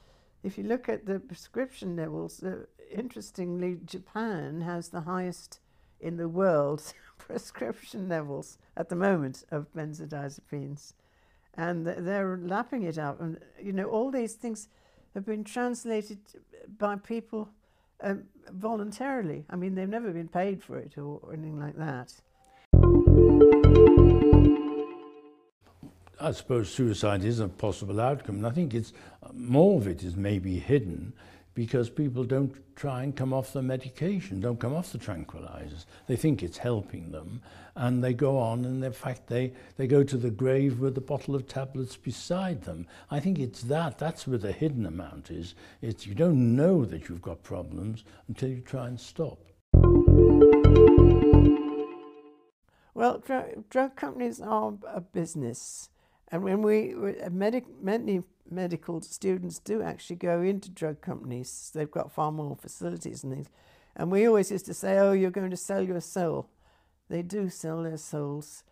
[0.43, 5.61] if you look at the prescription levels, uh, interestingly, Japan has the highest
[6.01, 10.95] in the world prescription levels at the moment of benzodiazepines.
[11.55, 13.21] And they're lapping it up.
[13.21, 14.69] And, you know, all these things
[15.15, 16.19] have been translated
[16.79, 17.49] by people
[18.03, 19.45] um, voluntarily.
[19.51, 22.15] I mean, they've never been paid for it or, or anything like that.
[26.21, 28.45] I suppose suicide is a possible outcome.
[28.45, 28.93] I think it's
[29.33, 31.15] more of it is maybe hidden
[31.55, 35.85] because people don't try and come off the medication, don't come off the tranquilizers.
[36.07, 37.43] They think it's helping them
[37.77, 41.03] and they go on and in fact they, they go to the grave with a
[41.03, 42.87] bottle of tablets beside them.
[43.11, 45.55] I think it's that, that's where the hidden amount is.
[45.83, 49.39] It's you don't know that you've got problems until you try and stop.
[52.95, 55.90] Well, dr drug companies are a business
[56.33, 56.95] And when we,
[57.31, 63.25] medic, many medical students do actually go into drug companies, they've got far more facilities
[63.25, 63.49] and things.
[63.97, 66.49] And we always used to say, oh, you're going to sell your soul.
[67.09, 68.63] They do sell their souls.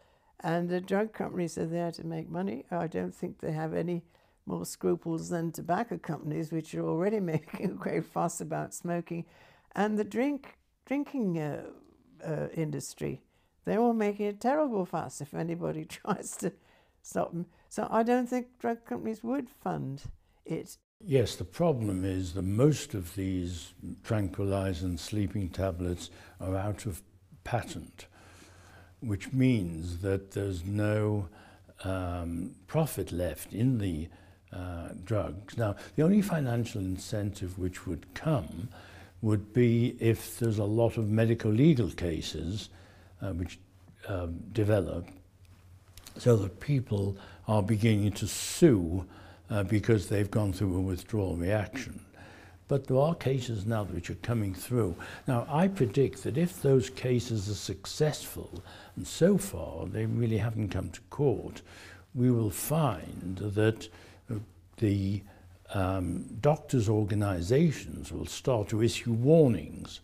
[0.40, 2.64] And the drug companies are there to make money.
[2.70, 4.04] I don't think they have any
[4.46, 9.24] more scruples than tobacco companies, which are already making a great fuss about smoking.
[9.74, 10.54] And the drink
[10.86, 11.64] drinking uh,
[12.24, 13.20] uh, industry,
[13.64, 16.52] they're all making a terrible fuss if anybody tries to
[17.02, 20.02] So I don't think drug companies would fund
[20.44, 26.86] it Yes, the problem is that most of these tranquilizers and sleeping tablets are out
[26.86, 27.02] of
[27.44, 28.06] patent,
[29.00, 31.28] which means that there's no
[31.84, 34.08] um, profit left in the
[34.52, 35.56] uh, drugs.
[35.56, 38.68] Now, the only financial incentive which would come
[39.22, 42.70] would be if there's a lot of medical legal cases
[43.22, 43.60] uh, which
[44.08, 45.06] um, develop
[46.18, 49.04] so that people are beginning to sue
[49.50, 52.00] uh, because they've gone through a withdrawal reaction.
[52.66, 54.94] But there are cases now which are coming through.
[55.26, 58.62] Now, I predict that if those cases are successful,
[58.94, 61.62] and so far they really haven't come to court,
[62.14, 63.88] we will find that
[64.30, 64.34] uh,
[64.76, 65.22] the
[65.72, 70.00] um, doctors' organizations will start to issue warnings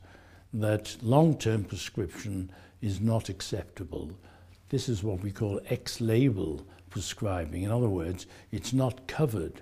[0.55, 2.51] that long-term prescription
[2.81, 4.13] is not acceptable
[4.69, 7.63] This is what we call ex-label prescribing.
[7.63, 9.61] In other words, it's not covered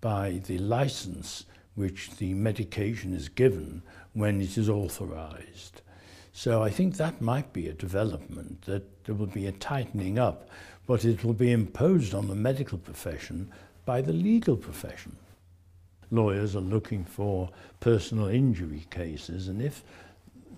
[0.00, 5.82] by the license which the medication is given when it is authorized.
[6.32, 10.48] So I think that might be a development, that there will be a tightening up,
[10.86, 13.50] but it will be imposed on the medical profession
[13.84, 15.16] by the legal profession.
[16.10, 19.82] Lawyers are looking for personal injury cases, and if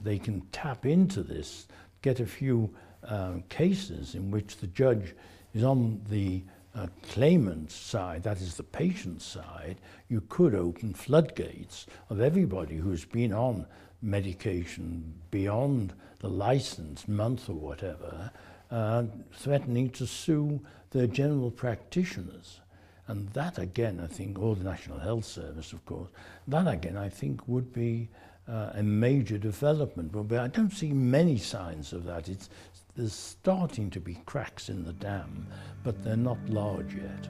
[0.03, 1.67] they can tap into this,
[2.03, 2.75] get a few
[3.09, 5.15] uh, cases in which the judge
[5.55, 6.43] is on the
[6.75, 9.77] uh, claimant's side, that is the patient's side,
[10.09, 13.67] you could open floodgates of everybody who's been on
[14.03, 18.31] medication beyond the license month or whatever,
[18.71, 22.61] uh, threatening to sue their general practitioners.
[23.09, 26.11] And that again, I think, or the National Health Service, of course,
[26.49, 28.09] that again, I think, would be
[28.49, 30.13] uh, a major development.
[30.13, 32.29] But I don't see many signs of that.
[32.29, 32.51] It's
[32.97, 35.47] there's starting to be cracks in the dam,
[35.85, 37.29] but they're not large yet.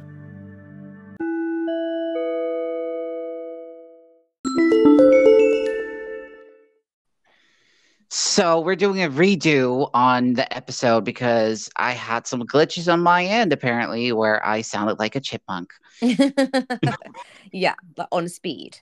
[8.08, 13.24] So we're doing a redo on the episode because I had some glitches on my
[13.24, 15.72] end apparently where I sounded like a chipmunk.
[17.52, 18.78] yeah, but on speed.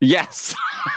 [0.00, 0.54] Yes,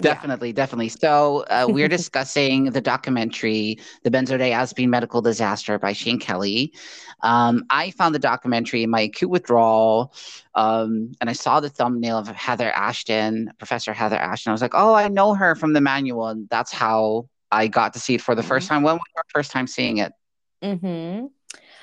[0.00, 0.54] definitely, yeah.
[0.54, 0.88] definitely.
[0.88, 6.72] So uh, we're discussing the documentary, "The Benzodiazepine Medical Disaster" by Shane Kelly.
[7.22, 10.14] Um, I found the documentary in my acute withdrawal,
[10.54, 14.50] um, and I saw the thumbnail of Heather Ashton, Professor Heather Ashton.
[14.50, 17.92] I was like, "Oh, I know her from the manual," and that's how I got
[17.92, 18.76] to see it for the first mm-hmm.
[18.76, 18.82] time.
[18.82, 20.12] When was your first time seeing it?
[20.62, 21.26] Mm-hmm.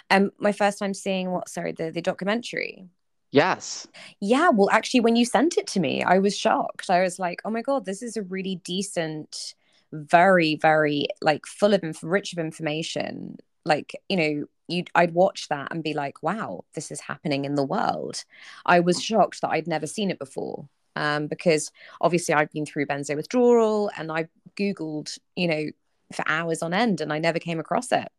[0.09, 1.47] Um, my first time seeing what?
[1.47, 2.87] Sorry, the the documentary.
[3.31, 3.87] Yes.
[4.19, 4.49] Yeah.
[4.49, 6.89] Well, actually, when you sent it to me, I was shocked.
[6.89, 9.55] I was like, oh my God, this is a really decent,
[9.93, 13.37] very, very like full of, inf- rich of information.
[13.63, 17.55] Like, you know, you'd, I'd watch that and be like, wow, this is happening in
[17.55, 18.23] the world.
[18.65, 20.67] I was shocked that I'd never seen it before.
[20.97, 25.65] Um, because obviously I've been through benzo withdrawal and I Googled, you know,
[26.13, 28.09] for hours on end and I never came across it.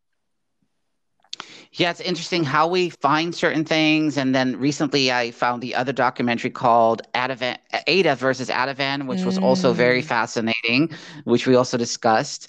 [1.75, 4.19] Yeah, it's interesting how we find certain things.
[4.19, 7.57] And then recently I found the other documentary called Ativan,
[7.87, 9.25] Ada versus Ativan, which mm.
[9.25, 10.05] was also very mm.
[10.05, 10.91] fascinating,
[11.25, 12.49] which we also discussed.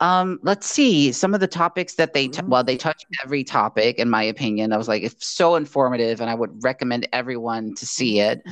[0.00, 3.98] Um, let's see some of the topics that they, t- well, they touch every topic,
[3.98, 4.72] in my opinion.
[4.72, 8.42] I was like, it's so informative, and I would recommend everyone to see it.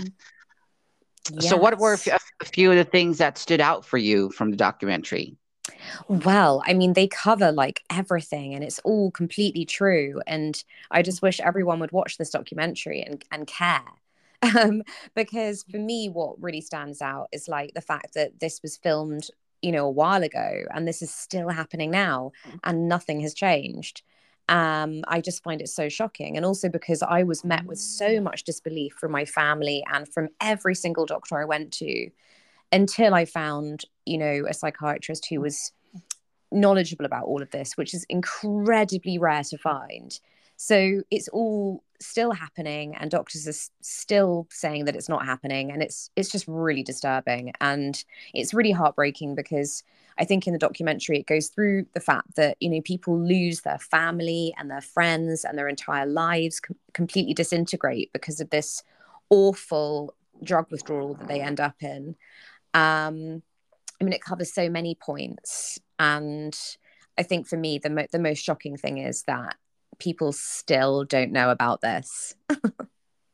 [1.32, 1.48] Yes.
[1.48, 4.56] So, what were a few of the things that stood out for you from the
[4.56, 5.36] documentary?
[6.08, 10.20] Well, I mean, they cover like everything and it's all completely true.
[10.26, 13.82] And I just wish everyone would watch this documentary and, and care.
[14.42, 18.78] Um, because for me, what really stands out is like the fact that this was
[18.78, 19.28] filmed,
[19.60, 22.32] you know, a while ago and this is still happening now
[22.64, 24.00] and nothing has changed.
[24.48, 26.38] Um, I just find it so shocking.
[26.38, 30.30] And also because I was met with so much disbelief from my family and from
[30.40, 32.10] every single doctor I went to
[32.72, 35.72] until I found, you know, a psychiatrist who was
[36.50, 40.18] knowledgeable about all of this, which is incredibly rare to find.
[40.56, 45.80] So it's all still happening, and doctors are still saying that it's not happening, and
[45.80, 49.84] it's it's just really disturbing, and it's really heartbreaking because
[50.18, 53.60] I think in the documentary it goes through the fact that you know people lose
[53.60, 58.82] their family and their friends and their entire lives com- completely disintegrate because of this
[59.30, 62.16] awful drug withdrawal that they end up in.
[62.74, 63.42] Um,
[64.00, 66.58] I mean, it covers so many points, and
[67.18, 69.56] I think for me, the mo- the most shocking thing is that
[69.98, 72.34] people still don't know about this.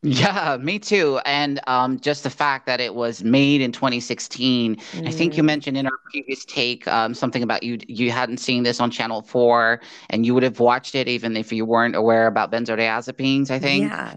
[0.02, 1.18] Yeah, me too.
[1.24, 4.76] And um, just the fact that it was made in 2016.
[4.76, 5.08] Mm.
[5.08, 5.46] I think you mm.
[5.46, 9.22] mentioned in our previous take um, something about you you hadn't seen this on Channel
[9.22, 13.50] Four, and you would have watched it even if you weren't aware about benzodiazepines.
[13.50, 13.90] I think.
[13.90, 14.16] Yeah.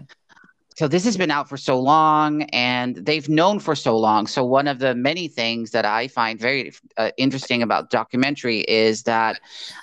[0.80, 4.42] So this has been out for so long and they've known for so long so
[4.42, 9.38] one of the many things that i find very uh, interesting about documentary is that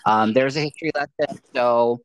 [0.08, 2.02] um, there's a history lesson so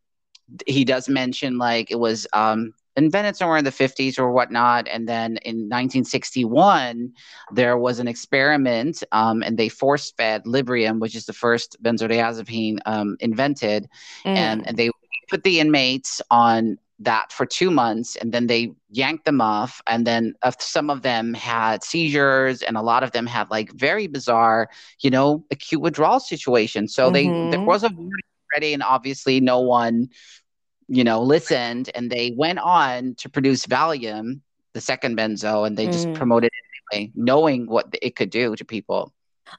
[0.66, 4.86] he does mention like it was um, invented somewhere in the 50s or whatnot.
[4.86, 7.10] And then in 1961,
[7.50, 12.80] there was an experiment um, and they force fed Librium, which is the first benzodiazepine
[12.84, 13.88] um, invented.
[14.26, 14.36] Mm.
[14.36, 14.90] And, and they
[15.30, 20.06] put the inmates on that for two months and then they yanked them off and
[20.06, 24.06] then uh, some of them had seizures and a lot of them had like very
[24.06, 24.68] bizarre
[25.00, 27.12] you know acute withdrawal situations so mm-hmm.
[27.14, 27.66] they there mm-hmm.
[27.66, 28.12] was a warning
[28.54, 30.08] ready and obviously no one
[30.92, 34.40] you know, listened and they went on to produce Valium,
[34.74, 36.14] the second benzo, and they just mm.
[36.14, 39.12] promoted it anyway, knowing what it could do to people.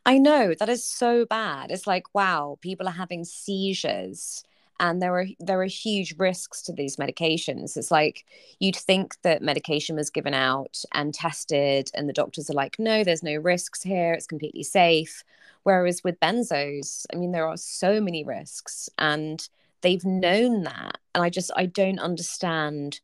[0.05, 1.71] I know that is so bad.
[1.71, 4.43] It's like, wow, people are having seizures
[4.83, 7.77] and there are there are huge risks to these medications.
[7.77, 8.25] It's like
[8.59, 13.03] you'd think that medication was given out and tested and the doctors are like no
[13.03, 14.11] there's no risks here.
[14.13, 15.23] It's completely safe.
[15.63, 19.47] Whereas with benzos i mean there are so many risks and
[19.81, 20.97] they've known that.
[21.15, 22.99] And i just i don't understand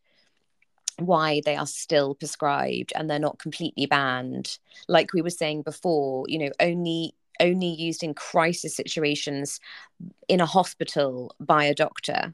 [0.98, 4.58] why they are still prescribed and they're not completely banned.
[4.90, 9.60] Like we were saying before you know only only used in crisis situations
[10.28, 12.34] in a hospital by a doctor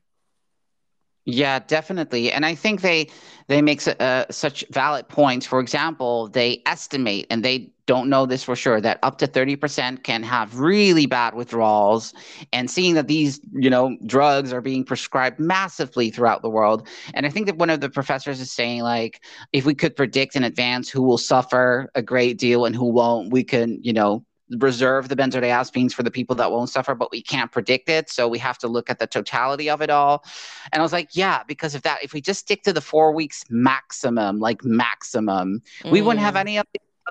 [1.28, 3.08] yeah, definitely, and I think they
[3.48, 5.48] they make uh, such valid points.
[5.48, 9.56] For example, they estimate, and they don't know this for sure, that up to thirty
[9.56, 12.14] percent can have really bad withdrawals.
[12.54, 17.26] And seeing that these, you know, drugs are being prescribed massively throughout the world, and
[17.26, 20.44] I think that one of the professors is saying like, if we could predict in
[20.44, 25.10] advance who will suffer a great deal and who won't, we can, you know, reserve
[25.10, 28.10] the benzodiazepines for the people that won't suffer, but we can't predict it.
[28.10, 30.24] So we have to look at the totality of it all.
[30.72, 33.12] And I was like, yeah, because if that, if we just stick to the four
[33.14, 35.92] weeks maximum, like maximum, mm.
[35.92, 36.42] we wouldn't have mm.
[36.42, 36.66] any of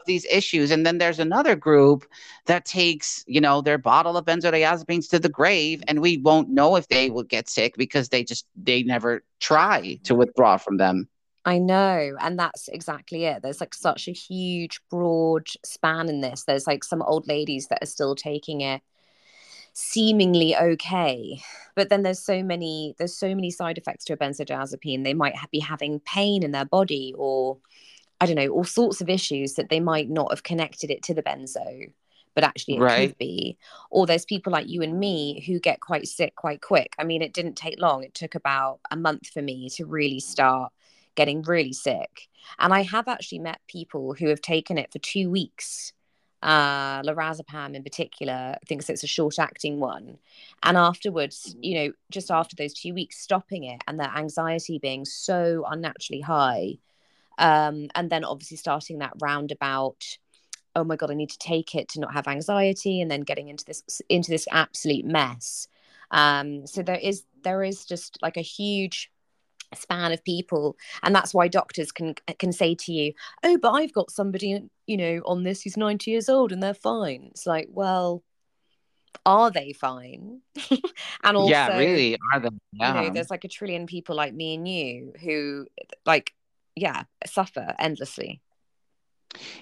[0.07, 0.71] these issues.
[0.71, 2.07] And then there's another group
[2.47, 6.77] that takes, you know, their bottle of benzodiazepines to the grave, and we won't know
[6.77, 11.09] if they will get sick because they just they never try to withdraw from them.
[11.45, 12.17] I know.
[12.21, 13.43] And that's exactly it.
[13.43, 16.45] There's like such a huge, broad span in this.
[16.45, 18.83] There's like some old ladies that are still taking it
[19.77, 21.43] seemingly okay
[21.75, 25.35] but then there's so many there's so many side effects to a benzodiazepine they might
[25.51, 27.59] be having pain in their body or
[28.21, 31.13] i don't know all sorts of issues that they might not have connected it to
[31.13, 31.91] the benzo
[32.37, 33.09] but actually it right.
[33.09, 33.59] could be
[33.91, 37.21] or there's people like you and me who get quite sick quite quick i mean
[37.21, 40.73] it didn't take long it took about a month for me to really start
[41.15, 42.29] getting really sick.
[42.59, 45.93] And I have actually met people who have taken it for two weeks.
[46.43, 50.19] Uh, lorazepam in particular, thinks it's a short acting one.
[50.63, 55.07] And afterwards, you know, just after those two weeks, stopping it and their anxiety being
[55.07, 56.79] so unnaturally high.
[57.39, 60.19] Um, and then obviously starting that roundabout
[60.77, 63.49] oh my god i need to take it to not have anxiety and then getting
[63.49, 65.69] into this into this absolute mess
[66.11, 69.11] um, so there is there is just like a huge
[69.75, 73.13] span of people and that's why doctors can can say to you
[73.43, 76.75] oh but i've got somebody you know on this who's 90 years old and they're
[76.75, 78.23] fine it's like well
[79.27, 80.41] are they fine
[81.25, 82.89] and also yeah really are they yeah.
[82.89, 85.67] you know there's like a trillion people like me and you who
[86.05, 86.33] like
[86.75, 88.41] yeah suffer endlessly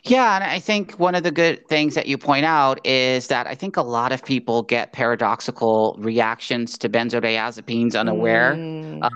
[0.05, 3.47] yeah, and I think one of the good things that you point out is that
[3.47, 8.55] I think a lot of people get paradoxical reactions to benzodiazepines unaware.
[8.55, 9.09] Mm.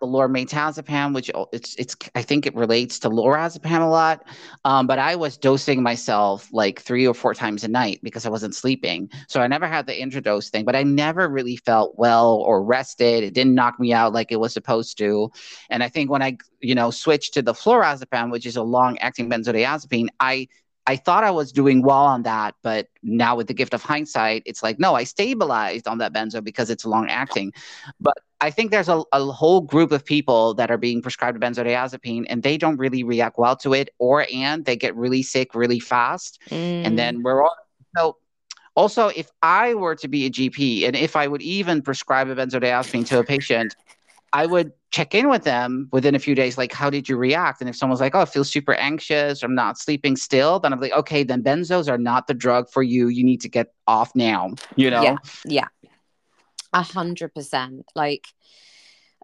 [0.00, 4.26] The lorazepam, which it's it's I think it relates to lorazepam a lot.
[4.64, 8.30] Um, but I was dosing myself like three or four times a night because I
[8.30, 9.10] wasn't sleeping.
[9.28, 13.24] So I never had the interdose thing, but I never really felt well or rested.
[13.24, 15.30] It didn't knock me out like it was supposed to.
[15.70, 18.98] And I think when I you know switched to the flurazepam, which is a long
[18.98, 20.48] acting benzodiazepine, I
[20.86, 24.44] I thought I was doing well on that, but now with the gift of hindsight,
[24.46, 27.52] it's like, no, I stabilized on that benzo because it's long acting.
[28.00, 32.26] But I think there's a, a whole group of people that are being prescribed benzodiazepine
[32.28, 35.80] and they don't really react well to it, or and they get really sick really
[35.80, 36.40] fast.
[36.50, 36.86] Mm.
[36.86, 37.56] And then we're all
[37.96, 38.16] so
[38.74, 42.36] also if I were to be a GP and if I would even prescribe a
[42.36, 43.74] benzodiazepine to a patient,
[44.32, 47.60] I would check in with them within a few days, like, how did you react?
[47.60, 50.72] And if someone's like, oh, I feel super anxious, or I'm not sleeping still, then
[50.72, 53.08] I'm like, okay, then benzos are not the drug for you.
[53.08, 55.02] You need to get off now, you know?
[55.02, 55.16] Yeah.
[55.44, 55.68] Yeah.
[56.72, 57.86] A hundred percent.
[57.94, 58.26] Like,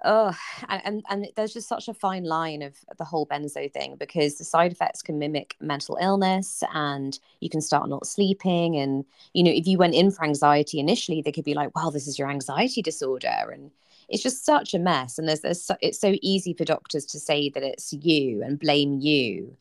[0.05, 0.35] oh,
[0.69, 4.45] and, and there's just such a fine line of the whole benzo thing because the
[4.45, 8.77] side effects can mimic mental illness and you can start not sleeping.
[8.77, 11.91] And, you know, if you went in for anxiety initially, they could be like, well,
[11.91, 13.51] this is your anxiety disorder.
[13.53, 13.71] And
[14.09, 17.19] it's just such a mess and there's, there's so, it's so easy for doctors to
[17.19, 19.57] say that it's you and blame you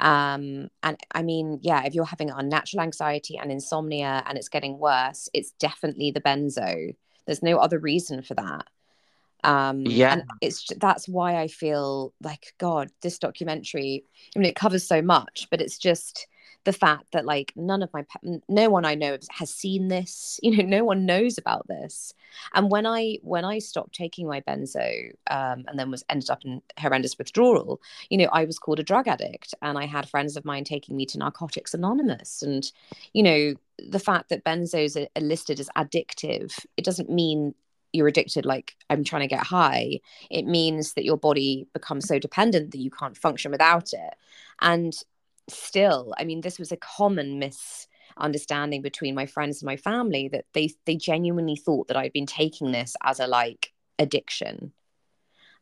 [0.00, 4.78] um and i mean yeah if you're having unnatural anxiety and insomnia and it's getting
[4.78, 6.94] worse it's definitely the benzo
[7.28, 8.66] there's no other reason for that.
[9.44, 10.14] Um Yeah.
[10.14, 14.04] and it's that's why i feel like god this documentary
[14.34, 16.26] i mean it covers so much but it's just
[16.64, 18.04] the fact that like none of my
[18.48, 22.12] no one i know has seen this you know no one knows about this.
[22.52, 26.44] And when i when i stopped taking my benzo um, and then was ended up
[26.44, 30.36] in horrendous withdrawal you know i was called a drug addict and i had friends
[30.36, 32.42] of mine taking me to narcotics anonymous.
[32.42, 32.70] And
[33.12, 37.54] you know the fact that benzos are listed as addictive it doesn't mean
[37.92, 39.98] you're addicted like i'm trying to get high.
[40.30, 44.14] It means that your body becomes so dependent that you can't function without it.
[44.60, 44.94] And
[45.48, 50.44] still i mean this was a common misunderstanding between my friends and my family that
[50.52, 54.72] they they genuinely thought that i'd been taking this as a like addiction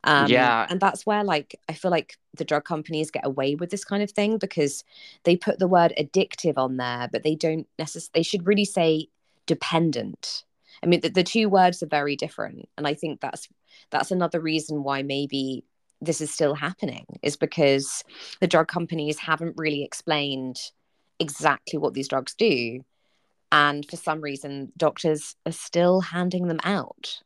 [0.06, 0.66] um, Yeah.
[0.70, 4.02] and that's where like i feel like the drug companies get away with this kind
[4.02, 4.84] of thing because
[5.24, 9.08] they put the word addictive on there but they don't necessarily they should really say
[9.46, 10.44] dependent
[10.82, 13.48] i mean the, the two words are very different and i think that's
[13.90, 15.64] that's another reason why maybe
[16.00, 18.04] this is still happening is because
[18.40, 20.56] the drug companies haven't really explained
[21.18, 22.80] exactly what these drugs do
[23.52, 27.22] and for some reason doctors are still handing them out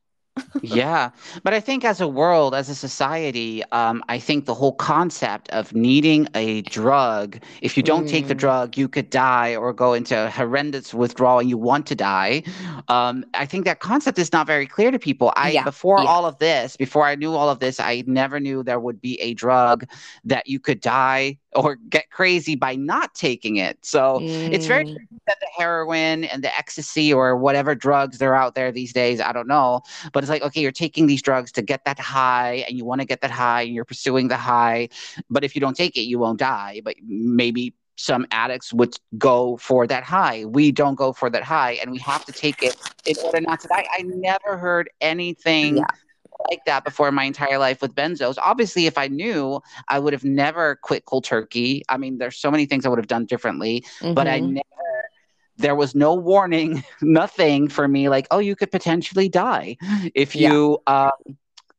[0.62, 1.10] yeah
[1.42, 5.48] but i think as a world as a society um, i think the whole concept
[5.50, 8.38] of needing a drug if you don't take the Mm.
[8.38, 12.42] drug you could die or go into horrendous withdrawal and you want to die
[12.88, 16.08] um, i think that concept is not very clear to people i Yeah, before yeah.
[16.08, 19.20] all of this before i knew all of this i never knew there would be
[19.20, 19.84] a drug
[20.24, 24.20] that you could die or get crazy by not taking it so
[24.52, 24.96] it's very Mm.
[25.26, 29.32] that the heroin and the ecstasy or whatever drugs they're out there these days i
[29.32, 29.80] don't know
[30.12, 33.00] but it's like okay you're taking these drugs to get that high and you want
[33.00, 34.88] to get that high and you're pursuing the high
[35.28, 39.56] but if you don't take it you won't die but maybe some addicts would go
[39.58, 42.74] for that high we don't go for that high and we have to take it
[43.06, 45.84] in order not to die i never heard anything Yeah.
[46.48, 50.12] Like that before in my entire life with benzos obviously if i knew i would
[50.12, 53.24] have never quit cold turkey i mean there's so many things i would have done
[53.26, 54.40] differently but I Mhm.
[54.40, 54.64] never
[55.56, 59.76] there was no warning, nothing for me like, oh, you could potentially die
[60.14, 60.48] if Yeah.
[60.48, 61.10] you um,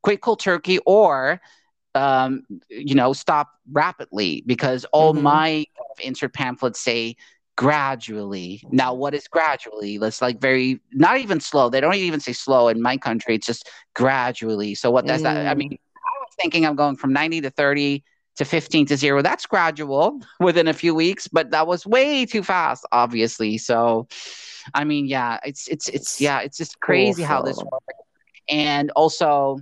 [0.04, 1.40] quit cold turkey or
[1.96, 5.14] um, you know stop rapidly because all Mhm.
[5.14, 5.66] my
[6.04, 7.16] insert pamphlets say
[7.62, 8.64] gradually.
[8.72, 10.00] Now, what is gradually?
[10.00, 11.70] Let's like very not even slow.
[11.70, 13.36] They don't even say slow in my country.
[13.36, 14.74] It's just gradually.
[14.74, 15.46] So what does that?
[15.46, 15.58] I Mm.
[15.58, 18.04] mean, I was thinking I'm going from 90 to 30
[18.38, 19.22] to 15 to zero.
[19.22, 23.60] That's gradual within a few weeks, but that was way too fast, obviously.
[23.60, 24.08] So,
[24.74, 27.86] I mean, yeah, it's it's it's yeah, it's just crazy how this works.
[28.50, 29.60] And also,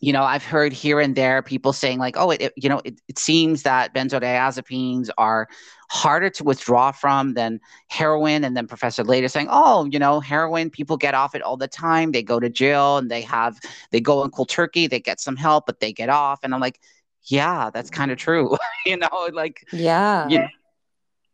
[0.00, 2.80] you know, I've heard here and there people saying like, oh, it, it you know,
[2.84, 5.48] it, it seems that benzodiazepines are
[5.88, 8.44] harder to withdraw from than heroin.
[8.44, 11.68] And then Professor Lader saying, oh, you know, heroin, people get off it all the
[11.68, 12.12] time.
[12.12, 13.58] They go to jail and they have
[13.90, 16.40] they go in cold turkey, they get some help, but they get off.
[16.42, 16.80] And I'm like,
[17.24, 18.56] yeah, that's kind of true.
[18.86, 20.46] you know, like yeah you,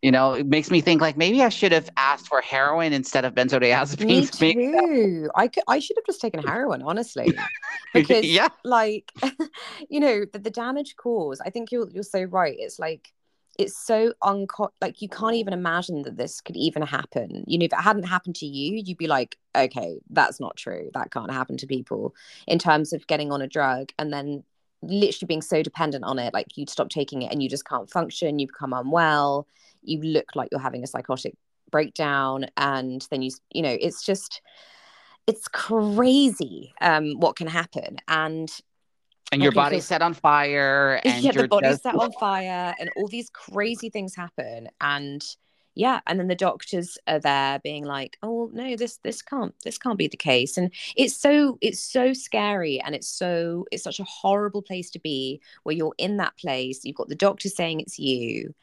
[0.03, 3.24] you know, it makes me think like maybe I should have asked for heroin instead
[3.24, 4.30] of benzodiazepines.
[4.42, 7.32] That- too i could i should have just taken heroin honestly
[7.94, 8.48] because yeah.
[8.64, 9.12] like
[9.88, 13.12] you know the, the damage caused i think you're you're so right it's like
[13.59, 17.44] it's so unco like you can't even imagine that this could even happen.
[17.46, 20.90] You know if it hadn't happened to you you'd be like okay that's not true.
[20.94, 22.14] That can't happen to people
[22.46, 24.44] in terms of getting on a drug and then
[24.82, 26.34] literally being so dependent on it.
[26.34, 28.38] Like you'd stop taking it and you just can't function.
[28.38, 29.46] You become unwell.
[29.82, 31.34] You look like you're having a psychotic
[31.70, 34.42] breakdown and then you you know it's just
[35.26, 37.98] it's crazy um what can happen.
[38.09, 38.50] And
[39.32, 42.90] and your body's set on fire and yeah the body's just set on fire and
[42.96, 45.24] all these crazy things happen and
[45.74, 49.78] yeah and then the doctors are there being like oh no this this can't this
[49.78, 50.56] can't be the case.
[50.56, 54.98] And it's so it's so scary and it's so it's such a horrible place to
[54.98, 56.84] be where you're in that place.
[56.84, 58.54] You've got the doctor saying it's you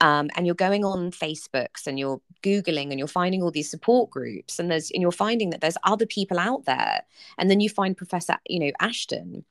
[0.00, 4.10] um, and you're going on facebooks and you're googling and you're finding all these support
[4.10, 7.02] groups and there's and you're finding that there's other people out there.
[7.38, 9.44] And then you find professor you know ashton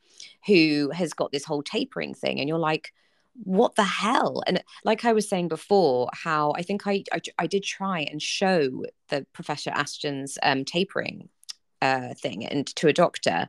[0.45, 2.93] who has got this whole tapering thing and you're like
[3.43, 4.43] what the hell?
[4.47, 8.21] And like i was saying before how i think i i, I did try and
[8.21, 11.29] show the professor ashton's um, tapering
[11.81, 13.47] uh, thing and to a doctor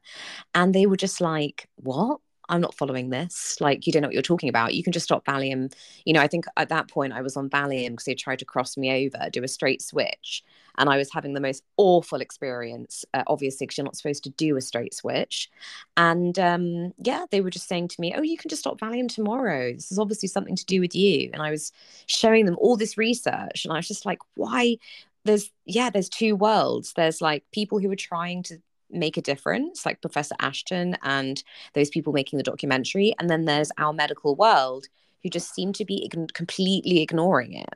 [0.54, 2.20] and they were just like what
[2.50, 3.56] I'm not following this.
[3.60, 4.74] Like, you don't know what you're talking about.
[4.74, 5.72] You can just stop Valium.
[6.04, 8.44] You know, I think at that point I was on Valium because they tried to
[8.44, 10.42] cross me over, do a straight switch.
[10.76, 14.30] And I was having the most awful experience, uh, obviously, because you're not supposed to
[14.30, 15.48] do a straight switch.
[15.96, 19.08] And um, yeah, they were just saying to me, Oh, you can just stop Valium
[19.08, 19.72] tomorrow.
[19.72, 21.30] This is obviously something to do with you.
[21.32, 21.72] And I was
[22.06, 23.64] showing them all this research.
[23.64, 24.78] And I was just like, Why?
[25.24, 26.94] There's, yeah, there's two worlds.
[26.94, 28.58] There's like people who are trying to
[28.92, 31.42] make a difference, like Professor Ashton and
[31.74, 33.14] those people making the documentary.
[33.18, 34.86] And then there's our medical world
[35.22, 37.74] who just seem to be ig- completely ignoring it.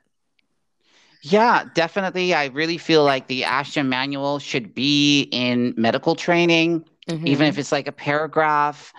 [1.21, 2.33] Yeah, definitely.
[2.33, 7.25] I really feel like the Ashton manual should be in medical training, mm-hmm.
[7.25, 8.93] even if it's like a paragraph.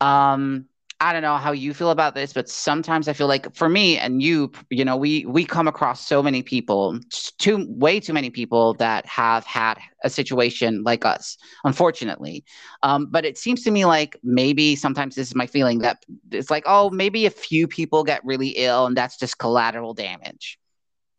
[0.00, 0.66] Um,
[1.02, 3.98] I don't know how you feel about this, but sometimes I feel like for me
[3.98, 6.96] and you, you know, we we come across so many people,
[7.38, 12.44] too way too many people that have had a situation like us, unfortunately.
[12.84, 16.50] Um, but it seems to me like maybe sometimes this is my feeling that it's
[16.52, 20.56] like, oh, maybe a few people get really ill and that's just collateral damage.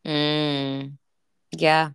[0.07, 0.93] Mm,
[1.51, 1.89] yeah,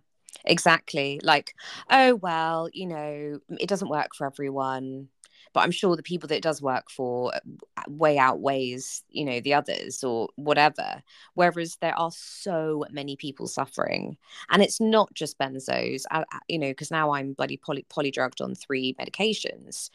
[0.45, 1.19] exactly.
[1.23, 1.55] Like,
[1.89, 5.07] oh well, you know, it doesn't work for everyone
[5.53, 7.39] but i'm sure the people that it does work for uh,
[7.87, 11.01] way outweighs you know the others or whatever.
[11.33, 14.17] Whereas there are so many people suffering
[14.49, 18.55] and it's not just benzos I, you know because now i'm bloody poly, polydrugged on
[18.55, 19.89] three medications.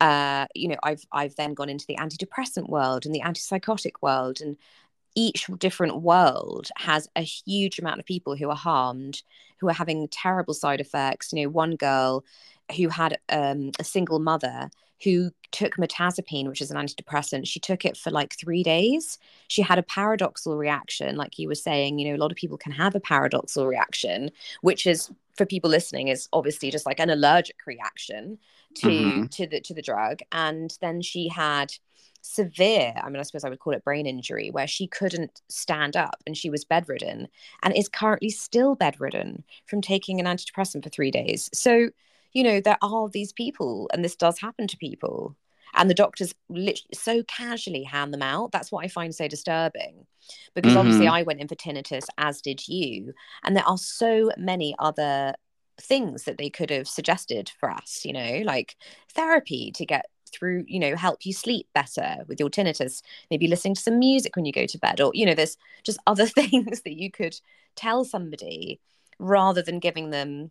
[0.00, 4.40] Uh, you know i've i've then gone into the antidepressant world and the antipsychotic world
[4.40, 4.56] and
[5.14, 9.22] each different world has a huge amount of people who are harmed
[9.58, 11.32] who are having terrible side effects.
[11.32, 12.24] You know one girl
[12.76, 14.70] who had um, a single mother
[15.02, 17.46] who took mirtazapine, which is an antidepressant.
[17.46, 19.18] She took it for like three days.
[19.48, 21.98] She had a paradoxal reaction, like you were saying.
[21.98, 24.30] You know, a lot of people can have a paradoxal reaction,
[24.62, 28.38] which is for people listening is obviously just like an allergic reaction
[28.74, 29.26] to mm-hmm.
[29.26, 30.20] to the to the drug.
[30.32, 31.72] And then she had
[32.20, 35.96] severe i mean i suppose i would call it brain injury where she couldn't stand
[35.96, 37.28] up and she was bedridden
[37.62, 41.90] and is currently still bedridden from taking an antidepressant for 3 days so
[42.32, 45.36] you know, there are these people and this does happen to people.
[45.74, 48.52] And the doctors literally so casually hand them out.
[48.52, 50.06] That's what I find so disturbing.
[50.54, 50.78] Because mm-hmm.
[50.78, 53.12] obviously I went in for tinnitus, as did you.
[53.44, 55.34] And there are so many other
[55.80, 58.76] things that they could have suggested for us, you know, like
[59.14, 63.74] therapy to get through, you know, help you sleep better with your tinnitus, maybe listening
[63.74, 66.82] to some music when you go to bed, or, you know, there's just other things
[66.82, 67.38] that you could
[67.76, 68.80] tell somebody
[69.18, 70.50] rather than giving them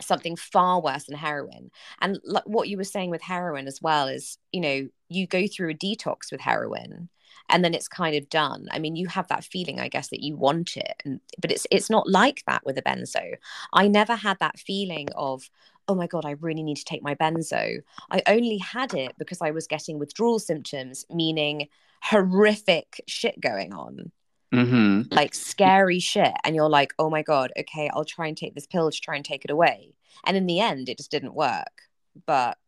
[0.00, 1.70] something far worse than heroin.
[2.00, 5.46] And like what you were saying with heroin as well is you know you go
[5.46, 7.08] through a detox with heroin
[7.50, 8.66] and then it's kind of done.
[8.70, 11.66] I mean you have that feeling i guess that you want it and but it's
[11.70, 13.34] it's not like that with a benzo.
[13.72, 15.48] I never had that feeling of
[15.86, 17.80] oh my god i really need to take my benzo.
[18.10, 21.68] I only had it because i was getting withdrawal symptoms meaning
[22.02, 24.10] horrific shit going on
[24.54, 25.14] mm-hmm.
[25.14, 26.32] like scary shit.
[26.44, 29.16] And you're like, oh my God, okay, I'll try and take this pill to try
[29.16, 29.94] and take it away.
[30.24, 31.82] And in the end, it just didn't work.
[32.26, 32.58] But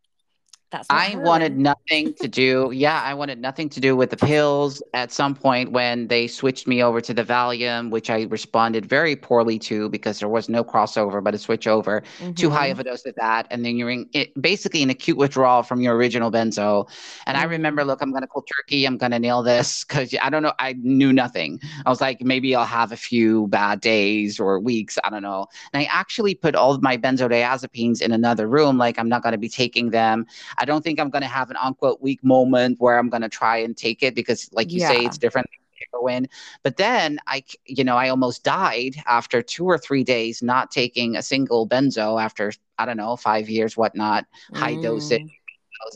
[0.69, 2.71] that's I wanted nothing to do.
[2.73, 4.83] Yeah, I wanted nothing to do with the pills.
[4.93, 9.15] At some point, when they switched me over to the Valium, which I responded very
[9.15, 12.33] poorly to because there was no crossover, but a switch over, mm-hmm.
[12.33, 15.17] too high of a dose of that, and then you're in it, basically an acute
[15.17, 16.89] withdrawal from your original benzo.
[17.25, 17.47] And mm-hmm.
[17.47, 18.85] I remember, look, I'm gonna call turkey.
[18.85, 20.53] I'm gonna nail this because I don't know.
[20.59, 21.61] I knew nothing.
[21.85, 24.97] I was like, maybe I'll have a few bad days or weeks.
[25.05, 25.47] I don't know.
[25.71, 28.77] And I actually put all of my benzodiazepines in another room.
[28.77, 30.25] Like I'm not gonna be taking them.
[30.57, 33.29] I don't think I'm going to have an unquote weak moment where I'm going to
[33.29, 34.89] try and take it because, like you yeah.
[34.89, 35.47] say, it's different
[35.91, 36.27] heroin.
[36.63, 41.15] But then I, you know, I almost died after two or three days not taking
[41.15, 44.57] a single benzo after, I don't know, five years, whatnot, mm.
[44.57, 45.29] high dosage.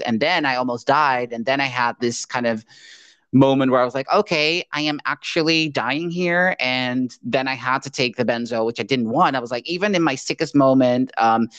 [0.05, 1.33] And then I almost died.
[1.33, 2.63] And then I had this kind of
[3.33, 6.55] moment where I was like, okay, I am actually dying here.
[6.59, 9.35] And then I had to take the benzo, which I didn't want.
[9.35, 11.49] I was like, even in my sickest moment, um,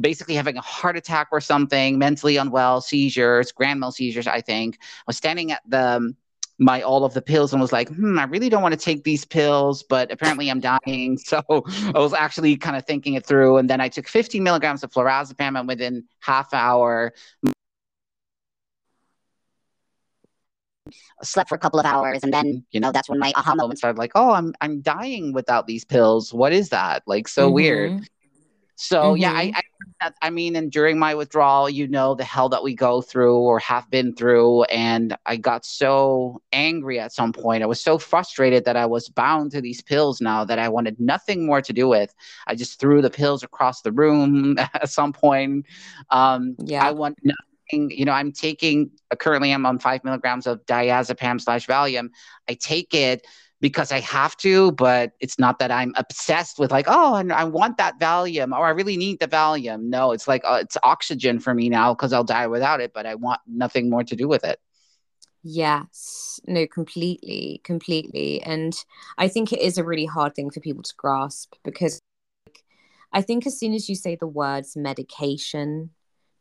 [0.00, 4.78] basically having a heart attack or something, mentally unwell, seizures, grand mal seizures, I think.
[4.80, 6.16] I was standing at the um,
[6.58, 9.04] my all of the pills and was like, hmm, I really don't want to take
[9.04, 11.18] these pills, but apparently I'm dying.
[11.32, 13.56] So I was actually kind of thinking it through.
[13.56, 17.12] And then I took 15 milligrams of flurazepam and within half hour
[21.22, 23.78] slept for a couple of hours and then you know that's when my aha moment
[23.78, 27.54] started like oh i'm i'm dying without these pills what is that like so mm-hmm.
[27.54, 28.08] weird
[28.74, 29.22] so mm-hmm.
[29.22, 29.52] yeah I,
[30.00, 33.38] I i mean and during my withdrawal you know the hell that we go through
[33.38, 37.98] or have been through and i got so angry at some point i was so
[37.98, 41.72] frustrated that i was bound to these pills now that i wanted nothing more to
[41.72, 42.14] do with
[42.46, 45.66] i just threw the pills across the room at some point
[46.10, 47.36] um yeah i want nothing
[47.72, 52.10] you know, I'm taking uh, currently I'm on five milligrams of diazepam slash Valium.
[52.48, 53.26] I take it
[53.62, 57.44] because I have to, but it's not that I'm obsessed with like, oh, and I
[57.44, 59.84] want that Valium or I really need the Valium.
[59.84, 63.06] No, it's like uh, it's oxygen for me now because I'll die without it, but
[63.06, 64.58] I want nothing more to do with it.
[65.44, 68.42] Yes, no, completely, completely.
[68.42, 68.74] And
[69.16, 72.00] I think it is a really hard thing for people to grasp because
[73.12, 75.90] I think as soon as you say the words medication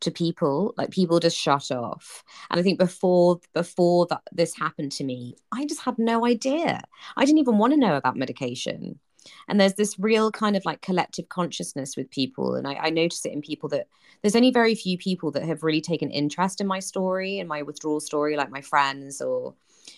[0.02, 2.24] to people, like people just shut off.
[2.50, 6.82] And I think before before that this happened to me, I just had no idea.
[7.16, 9.00] I didn't even want to know about medication.
[9.48, 12.56] And there's this real kind of like collective consciousness with people.
[12.56, 13.88] And I, I notice it in people that
[14.22, 17.62] there's only very few people that have really taken interest in my story and my
[17.62, 19.54] withdrawal story, like my friends or,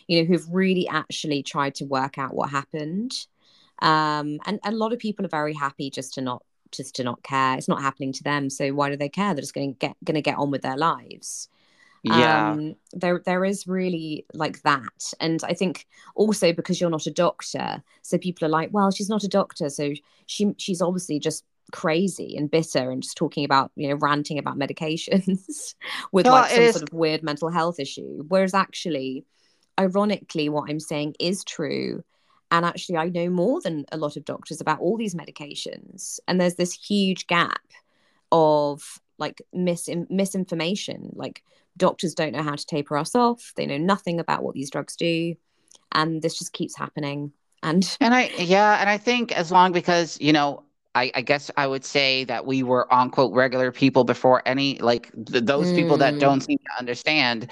[0.08, 3.14] you know, who've really actually tried to work out what happened.
[3.80, 6.44] Um, and, and a lot of people are very happy just to not
[6.74, 7.58] just to not care.
[7.58, 9.34] It's not happening to them, so why do they care?
[9.34, 11.50] They're just going to get going to get on with their lives.
[12.04, 12.52] Yeah.
[12.52, 17.12] Um, there there is really like that, and I think also because you're not a
[17.12, 19.94] doctor, so people are like, well, she's not a doctor, so
[20.26, 24.60] she she's obviously just crazy and bitter and just talking about you know ranting about
[24.60, 25.74] medications
[26.12, 29.26] with Well, like some is- sort of weird mental health issue whereas actually
[29.80, 32.04] ironically what i'm saying is true
[32.54, 36.20] and actually i know more than a lot of doctors about all these medications.
[36.28, 37.62] And there's this huge gap
[38.32, 41.12] of like mis- misinformation.
[41.14, 41.44] Like
[41.78, 43.54] doctors don't know how to taper us off.
[43.56, 45.36] They know nothing about what these drugs do.
[45.92, 47.34] And this just keeps happening.
[47.62, 50.64] And And I, yeah, and I think as long because, you know,
[50.96, 54.78] I, I guess I would say that we were on quote regular people before any
[54.80, 56.20] like th- those people that Mm.
[56.20, 57.52] don't seem to understand.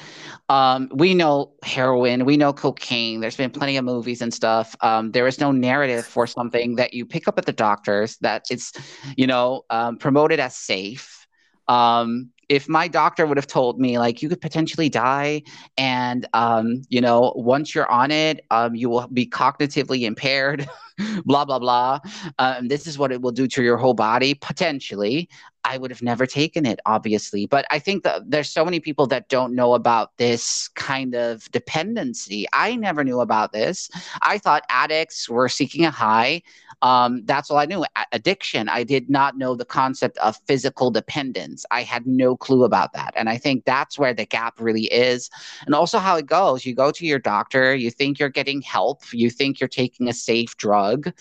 [0.50, 3.20] Um, we know heroin, we know cocaine.
[3.20, 4.76] There's been plenty of movies and stuff.
[4.82, 8.44] Um, there is no narrative for something that you pick up at the doctors that
[8.50, 8.74] it's,
[9.18, 11.26] you know, um, promoted as safe.
[11.68, 15.41] Um, if my doctor would have told me like you could potentially die
[15.78, 20.70] and um, you know once you're on it um, you will be cognitively impaired
[21.26, 21.97] blah blah blah
[22.39, 25.30] um, this is what it will do to your whole body potentially
[25.64, 29.07] i would have never taken it obviously but i think that there's so many people
[29.07, 32.45] that don't know about this kind of dependency.
[32.53, 33.89] I never knew about this.
[34.22, 36.41] I thought addicts were seeking a high.
[36.82, 37.84] Um, that's all i knew.
[37.84, 41.66] A- addiction i did not know the concept of physical dependence.
[41.72, 45.30] I had no clue about that and i think that's where the gap really is
[45.66, 46.66] and also how it goes.
[46.66, 50.14] You go to your doctor you think you're getting help you think you're taking a
[50.14, 51.12] safe drug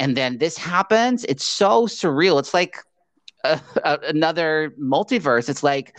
[0.00, 1.24] and then this happens.
[1.24, 2.38] It's so surreal.
[2.38, 2.76] It's like
[3.44, 5.98] uh, another multiverse it's like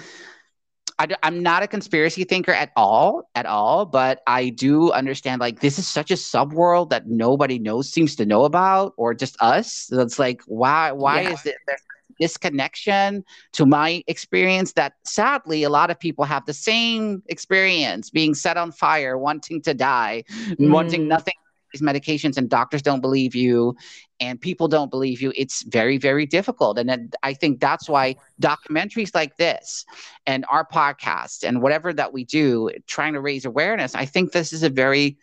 [0.98, 5.60] I, am not a conspiracy thinker at all at all but i do understand like
[5.60, 9.72] this is such a subworld that nobody knows seems to know about or just us
[9.90, 11.32] so it's like why why Yeah.
[11.34, 11.82] is it there's
[12.20, 18.34] disconnection to my experience that sadly a lot of people have the same experience being
[18.34, 20.24] set on fire wanting to die
[20.58, 21.08] wanting Mm.
[21.08, 21.34] nothing
[21.76, 23.76] these medications and doctors don't believe you
[24.20, 26.80] and people don't believe you it's very very difficult.
[26.80, 29.86] And i think that's why documentaries like this
[30.26, 34.54] and our podcast and whatever that we do trying to raise awareness i think this
[34.54, 35.18] is a very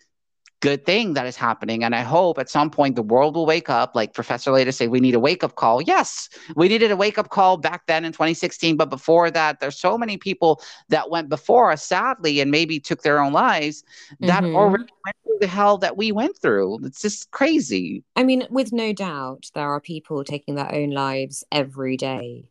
[0.62, 3.68] good thing that is happening and i hope at some point the world will wake
[3.68, 6.96] up like professor Lader say we need a wake up call yes we needed a
[6.96, 11.10] wake up call back then in 2016 but before that there's so many people that
[11.10, 13.82] went before us sadly and maybe took their own lives
[14.20, 14.54] that Mhm.
[14.54, 18.72] already went through the hell that we went through it's just crazy I mean, with
[18.72, 22.44] no doubt, there are people taking their own lives every day,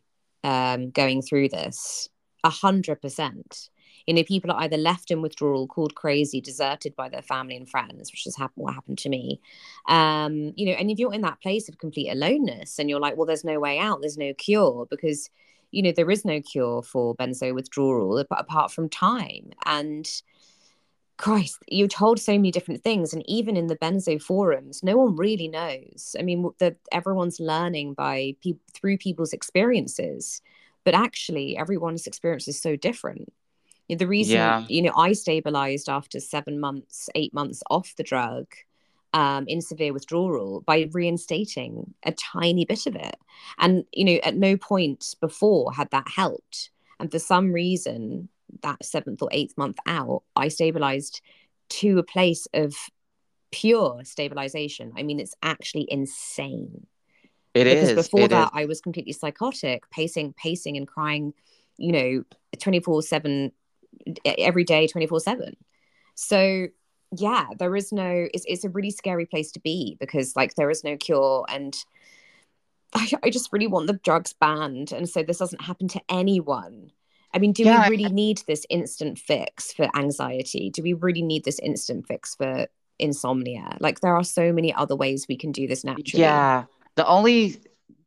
[0.44, 2.08] um, going through this.
[2.44, 3.70] A hundred percent.
[4.06, 7.68] You know, people are either left in withdrawal, called crazy, deserted by their family and
[7.68, 9.40] friends, which is hap- what happened to me.
[9.86, 13.16] Um, you know, and if you're in that place of complete aloneness and you're like,
[13.16, 15.30] well, there's no way out, there's no cure, because
[15.70, 20.22] you know there is no cure for benzo withdrawal apart from time and
[21.22, 25.14] Christ, you're told so many different things, and even in the benzo forums, no one
[25.14, 26.16] really knows.
[26.18, 30.42] I mean, the, everyone's learning by pe- through people's experiences,
[30.84, 33.32] but actually, everyone's experience is so different.
[33.88, 34.64] The reason, Yeah.
[34.68, 38.46] you know, I stabilized after seven months, eight months off the drug
[39.12, 43.16] um, in severe withdrawal by reinstating a tiny bit of it,
[43.58, 46.70] and you know, at no point before had that helped.
[46.98, 48.28] And for some reason,
[48.62, 51.20] that seventh or eighth month out, I stabilized
[51.80, 52.74] to a place of
[53.50, 54.92] pure stabilization.
[54.96, 56.86] I mean, it's actually insane.
[57.54, 57.90] It is.
[57.90, 58.50] because before it that, is.
[58.54, 61.34] I was completely psychotic, pacing, pacing, and crying.
[61.76, 62.24] You know,
[62.58, 63.52] twenty four seven
[64.24, 65.56] every day, twenty four seven.
[66.14, 66.68] So
[67.16, 68.28] yeah, there is no.
[68.32, 71.76] It's it's a really scary place to be because like there is no cure and.
[72.94, 76.92] I, I just really want the drugs banned, and so this doesn't happen to anyone
[77.34, 80.70] I mean, do Yeah, we really need this instant fix for anxiety?
[80.70, 82.66] Do we really need this instant fix for
[82.98, 83.76] insomnia?
[83.80, 86.22] Like, there are so many other ways we can do this naturally.
[86.22, 86.64] Yeah.
[86.96, 87.56] The only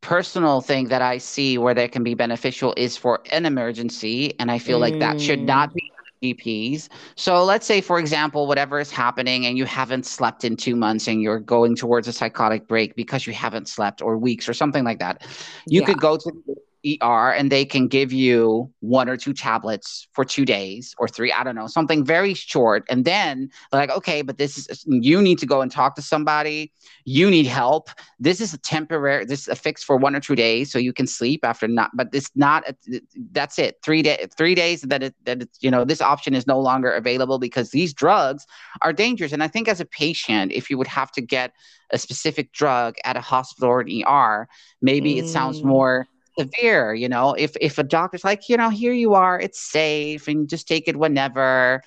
[0.06, 4.38] personal thing that I see where that can be beneficial is for an emergency.
[4.40, 5.92] And I feel like that should Mm, not be
[6.22, 6.90] GPs.
[7.16, 11.08] So let's say, for example, whatever is happening and you haven't slept in two months
[11.08, 14.84] and you're going towards a psychotic break because you haven't slept or weeks or something
[14.84, 15.24] like that.
[15.70, 15.84] You yeah.
[15.84, 20.24] could go to the ER and they can give you one or two tablets for
[20.24, 22.86] two days or three, I don't know, something very short.
[22.90, 26.72] And then like, okay, but this is, you need to go and talk to somebody.
[27.06, 27.90] You need help.
[28.20, 30.94] This is a temporary, this is a fix for one or two days so you
[30.94, 33.78] can sleep after not, but it's not, a, that's it.
[33.84, 36.92] Three days, three days that it, that it's, you know, this option is no longer
[36.92, 38.46] available because these drugs
[38.82, 39.32] are dangerous.
[39.32, 41.54] And I think as a patient, if you would have to get
[41.92, 44.48] a specific drug at a hospital or an ER,
[44.82, 46.08] maybe it sounds Mm, more
[46.38, 50.28] severe you know if if a doctor's like you know here you are it's safe
[50.28, 51.82] and just take it whenever.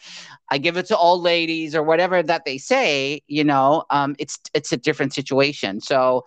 [0.50, 4.38] I give it to all ladies or whatever that they say you know um it's
[4.54, 5.80] it's a different situation.
[5.80, 6.24] So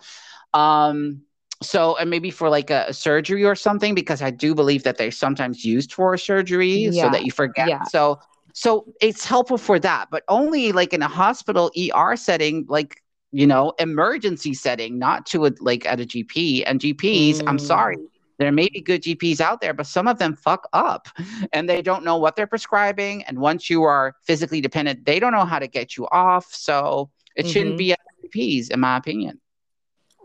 [0.54, 1.22] um
[1.62, 4.98] so and maybe for like a, a surgery or something because i do believe that
[4.98, 7.68] they're sometimes used for a surgery so that you forget.
[7.68, 7.84] Yeah.
[7.84, 8.18] so
[8.52, 13.02] so it's helpful for that but only like in a hospital er setting like
[13.32, 17.96] you know emergency setting not to a like at a gp and gps i'm sorry
[17.96, 18.08] Mm,
[18.42, 21.08] there may be good GPs out there, but some of them fuck up
[21.52, 23.22] and they don't know what they're prescribing.
[23.24, 26.52] And once you are physically dependent, they don't know how to get you off.
[26.52, 27.78] So it shouldn't mhm.
[27.78, 29.40] be at GPs, in my opinion.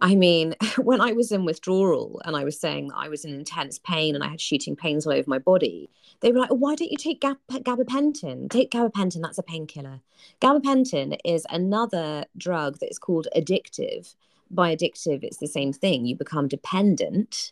[0.01, 3.33] I mean, when I was in withdrawal and I was saying that I was in
[3.33, 5.89] intense pain and I had shooting pains all over my body,
[6.21, 8.49] they were like, "Why don't you take gab- gabapentin?
[8.49, 9.21] Take gabapentin.
[9.21, 10.01] That's a painkiller.
[10.41, 14.15] Gabapentin is another drug that is called addictive.
[14.49, 16.05] By addictive, it's the same thing.
[16.05, 17.51] You become dependent."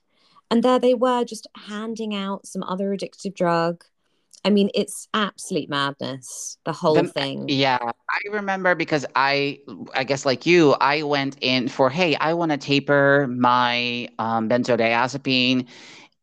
[0.51, 3.83] And there they were, just handing out some other addictive drug.
[4.43, 6.57] I mean, it's absolute madness.
[6.65, 7.49] The whole The, thing.
[7.49, 9.59] yeah, I remember because I,
[9.95, 14.47] I guess like you, I went in for, hey, I want to taper my um,
[14.47, 15.67] benzodiazepine.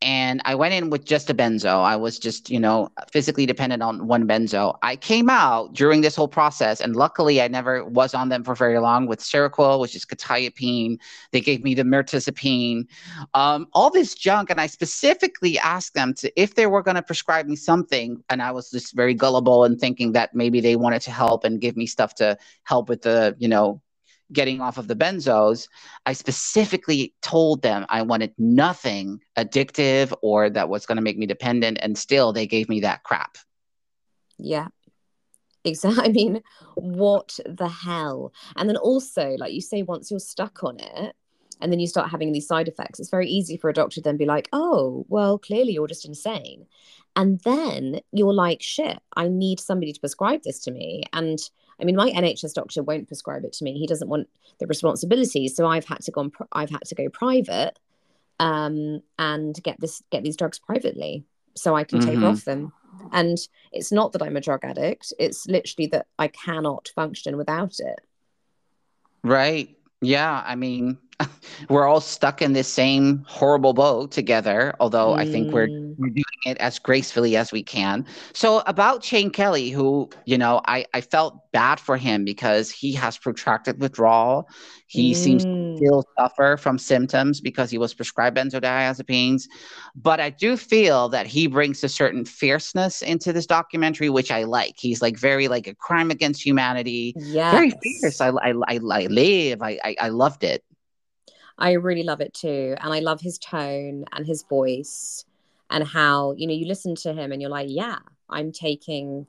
[0.03, 1.81] And I went in with just a benzo.
[1.81, 4.77] I was just, you know, physically dependent on one benzo.
[4.81, 8.53] I came out during this whole process, and luckily I never was on them for
[8.53, 10.97] very long with Seroquel, which is quetiapine.
[11.31, 12.85] They gave me the mirtazapine,
[13.33, 14.49] um, all this junk.
[14.49, 18.41] And I specifically asked them to, if they were going to prescribe me something, and
[18.41, 21.77] I was just very gullible and thinking that maybe they wanted to help and give
[21.77, 23.81] me stuff to help with the, you know,
[24.31, 25.67] getting off of the benzos,
[26.05, 31.25] I specifically told them I wanted nothing addictive or that was going to make me
[31.25, 31.77] dependent.
[31.81, 33.37] And still, they gave me that crap.
[34.37, 34.67] Yeah.
[35.63, 36.03] Exactly.
[36.05, 36.41] I mean,
[36.75, 38.33] what the hell?
[38.55, 41.15] And then also, like you say, once you're stuck on it
[41.61, 44.01] and then you start having these side effects, it's very easy for a doctor to
[44.01, 46.65] then be like, oh, well, clearly you're just insane.
[47.15, 51.03] And then you're like, shit, I need somebody to prescribe this to me.
[51.13, 51.39] And
[51.79, 53.77] I mean, my NHS doctor won't prescribe it to me.
[53.77, 55.47] He doesn't want the responsibility.
[55.47, 57.79] So I've had to go, on, I've had to go private
[58.39, 61.23] um, and get this, get these drugs privately
[61.55, 62.29] so I can taper Mhm.
[62.29, 62.71] off them.
[63.11, 63.37] And
[63.71, 65.13] it's not that I'm a drug addict.
[65.19, 67.99] It's literally that I cannot function without it.
[69.23, 69.77] Right.
[70.01, 70.43] Yeah.
[70.45, 70.97] I mean,
[71.69, 76.22] we're all stuck in this same horrible boat together, although I think we're Mm, we're
[76.45, 78.05] it as gracefully as we can.
[78.33, 82.93] So about Shane Kelly, who, you know, I, I felt bad for him because he
[82.93, 84.47] has protracted withdrawal.
[84.87, 89.43] He seems to mm, still suffer from symptoms because he was prescribed benzodiazepines.
[89.95, 94.43] But I do feel that he brings a certain fierceness into this documentary, which I
[94.43, 94.75] like.
[94.77, 98.21] He's like very like a crime against humanity, Yeah, very fierce.
[98.21, 99.61] I I I, I live.
[99.61, 100.63] I, I I loved it.
[101.57, 102.75] I really love it too.
[102.79, 105.25] And I love his tone and his voice
[105.73, 107.97] and how, you know, you listen to him and you're like, yeah,
[108.29, 109.27] I'm taking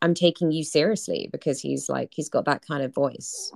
[0.00, 3.52] I'm taking you seriously because he's like he's got that kind of voice.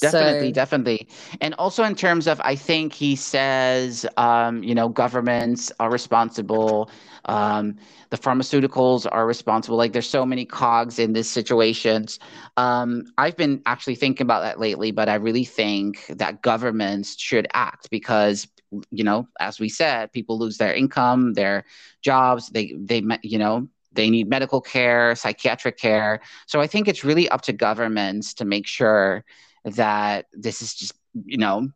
[0.00, 1.08] Definitely, So definitely.
[1.40, 6.90] And also in terms of, I think he says, um, you know, governments are responsible,
[7.26, 7.76] um,
[8.08, 9.76] the pharmaceuticals are responsible.
[9.76, 12.18] Like there's so many cogs in this situations.
[12.56, 17.46] Um, I've been actually thinking about that lately, but I really think that governments should
[17.52, 18.48] act because,
[18.90, 21.64] you know, as we said, people lose their income, their
[22.02, 26.20] jobs, they they you know, they need medical care, psychiatric care.
[26.46, 29.24] So I think it's really up to governments to make sure
[29.64, 30.94] that this is just,
[31.24, 31.68] you know,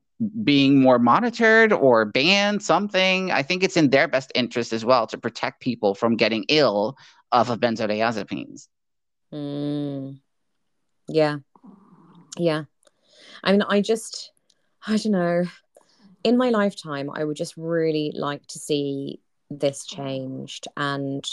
[0.43, 3.31] being more monitored or banned something.
[3.31, 6.97] I think it's in their best interest as well to protect people from getting ill
[7.33, 8.69] off of benzodiazepines.
[9.33, 10.19] mm,
[11.09, 11.39] yeah,
[12.39, 12.65] yeah.
[13.43, 14.33] I mean, I just
[14.87, 15.45] I don't know.
[16.25, 21.25] In my lifetime, I would just really like to see this changed and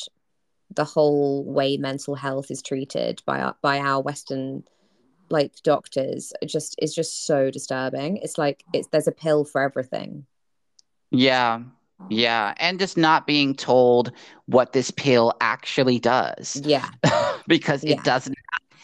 [0.76, 4.64] the whole way mental health is treated by our, by our Western
[5.30, 8.18] like doctors just is just so disturbing.
[8.18, 10.26] It's like it's there's a pill for everything.
[11.12, 11.62] Yeah.
[12.10, 14.12] Yeah, and just not being told
[14.48, 16.62] what this pill actually does.
[16.66, 16.90] Yeah.
[17.48, 17.94] because Yeah.
[17.94, 18.36] it doesn't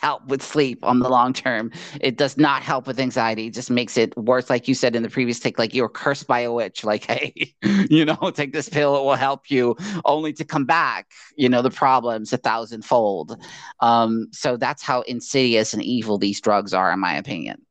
[0.01, 1.71] help with sleep on the long term.
[2.01, 3.47] It does not help with anxiety.
[3.47, 4.49] It just makes it worse.
[4.49, 6.83] Like you said in the previous take, like you were cursed by a witch.
[6.89, 9.75] Like, hey, you know, take this pill, it will help you,
[10.05, 13.37] only to come back, you know, the problems a thousandfold.
[13.79, 17.63] Um, so that's how insidious and evil these drugs are, in my opinion.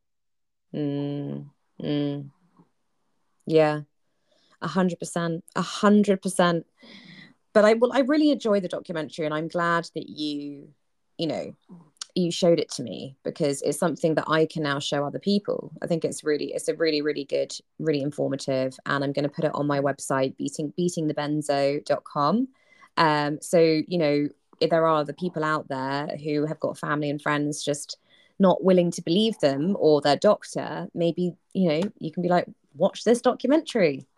[0.73, 1.49] Mm,
[1.81, 2.29] mm.
[3.45, 3.81] Yeah,
[4.61, 6.65] a hundred percent, a hundred percent.
[7.53, 7.91] But I will.
[7.91, 10.69] I really enjoy the documentary, and I'm glad that you,
[11.17, 11.55] you know,
[12.15, 15.71] you showed it to me because it's something that I can now show other people.
[15.81, 19.29] I think it's really, it's a really, really good, really informative, and I'm going to
[19.29, 22.47] put it on my website, beating beatingthebenzo.com.
[22.97, 24.29] Um, so you know,
[24.59, 27.97] if there are the people out there who have got family and friends just
[28.39, 32.47] not willing to believe them or their doctor, maybe, you know, you can be like,
[32.75, 34.05] watch this documentary.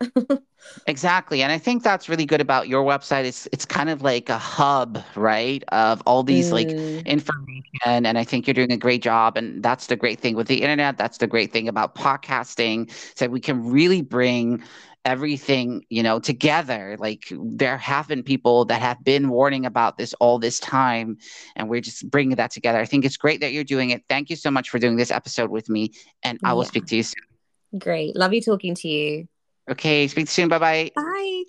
[0.86, 1.42] Exactly.
[1.42, 3.24] And I think that's really good about your website.
[3.24, 5.62] It's it's kind of like a hub, right?
[5.68, 8.06] Of all these like Mm, information.
[8.06, 9.36] And I think you're doing a great job.
[9.36, 10.98] And that's the great thing with the internet.
[10.98, 12.90] That's the great thing about podcasting.
[13.16, 14.62] So we can really bring
[15.04, 16.96] everything, you know, together.
[16.98, 21.18] Like there have been people that have been warning about this all this time.
[21.56, 22.78] And we're just bringing that together.
[22.78, 24.02] I think it's great that you're doing it.
[24.08, 25.92] Thank you so much for doing this episode with me.
[26.22, 26.64] And I will Yeah.
[26.64, 27.31] speak to you soon.
[27.78, 28.16] Great.
[28.16, 29.28] Lovely talking to you.
[29.70, 30.08] Okay.
[30.08, 30.48] Speak soon.
[30.48, 30.90] Bye bye.
[30.94, 31.44] Bye.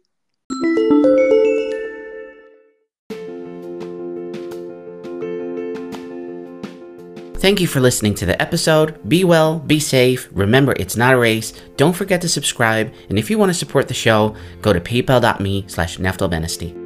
[7.43, 8.97] Thank you for listening to the episode.
[9.09, 10.29] Be well, be safe.
[10.31, 11.51] Remember, it's not a race.
[11.75, 12.93] Don't forget to subscribe.
[13.09, 16.82] And if you want to support the show, go to paypal.me slash Neftalbenesty.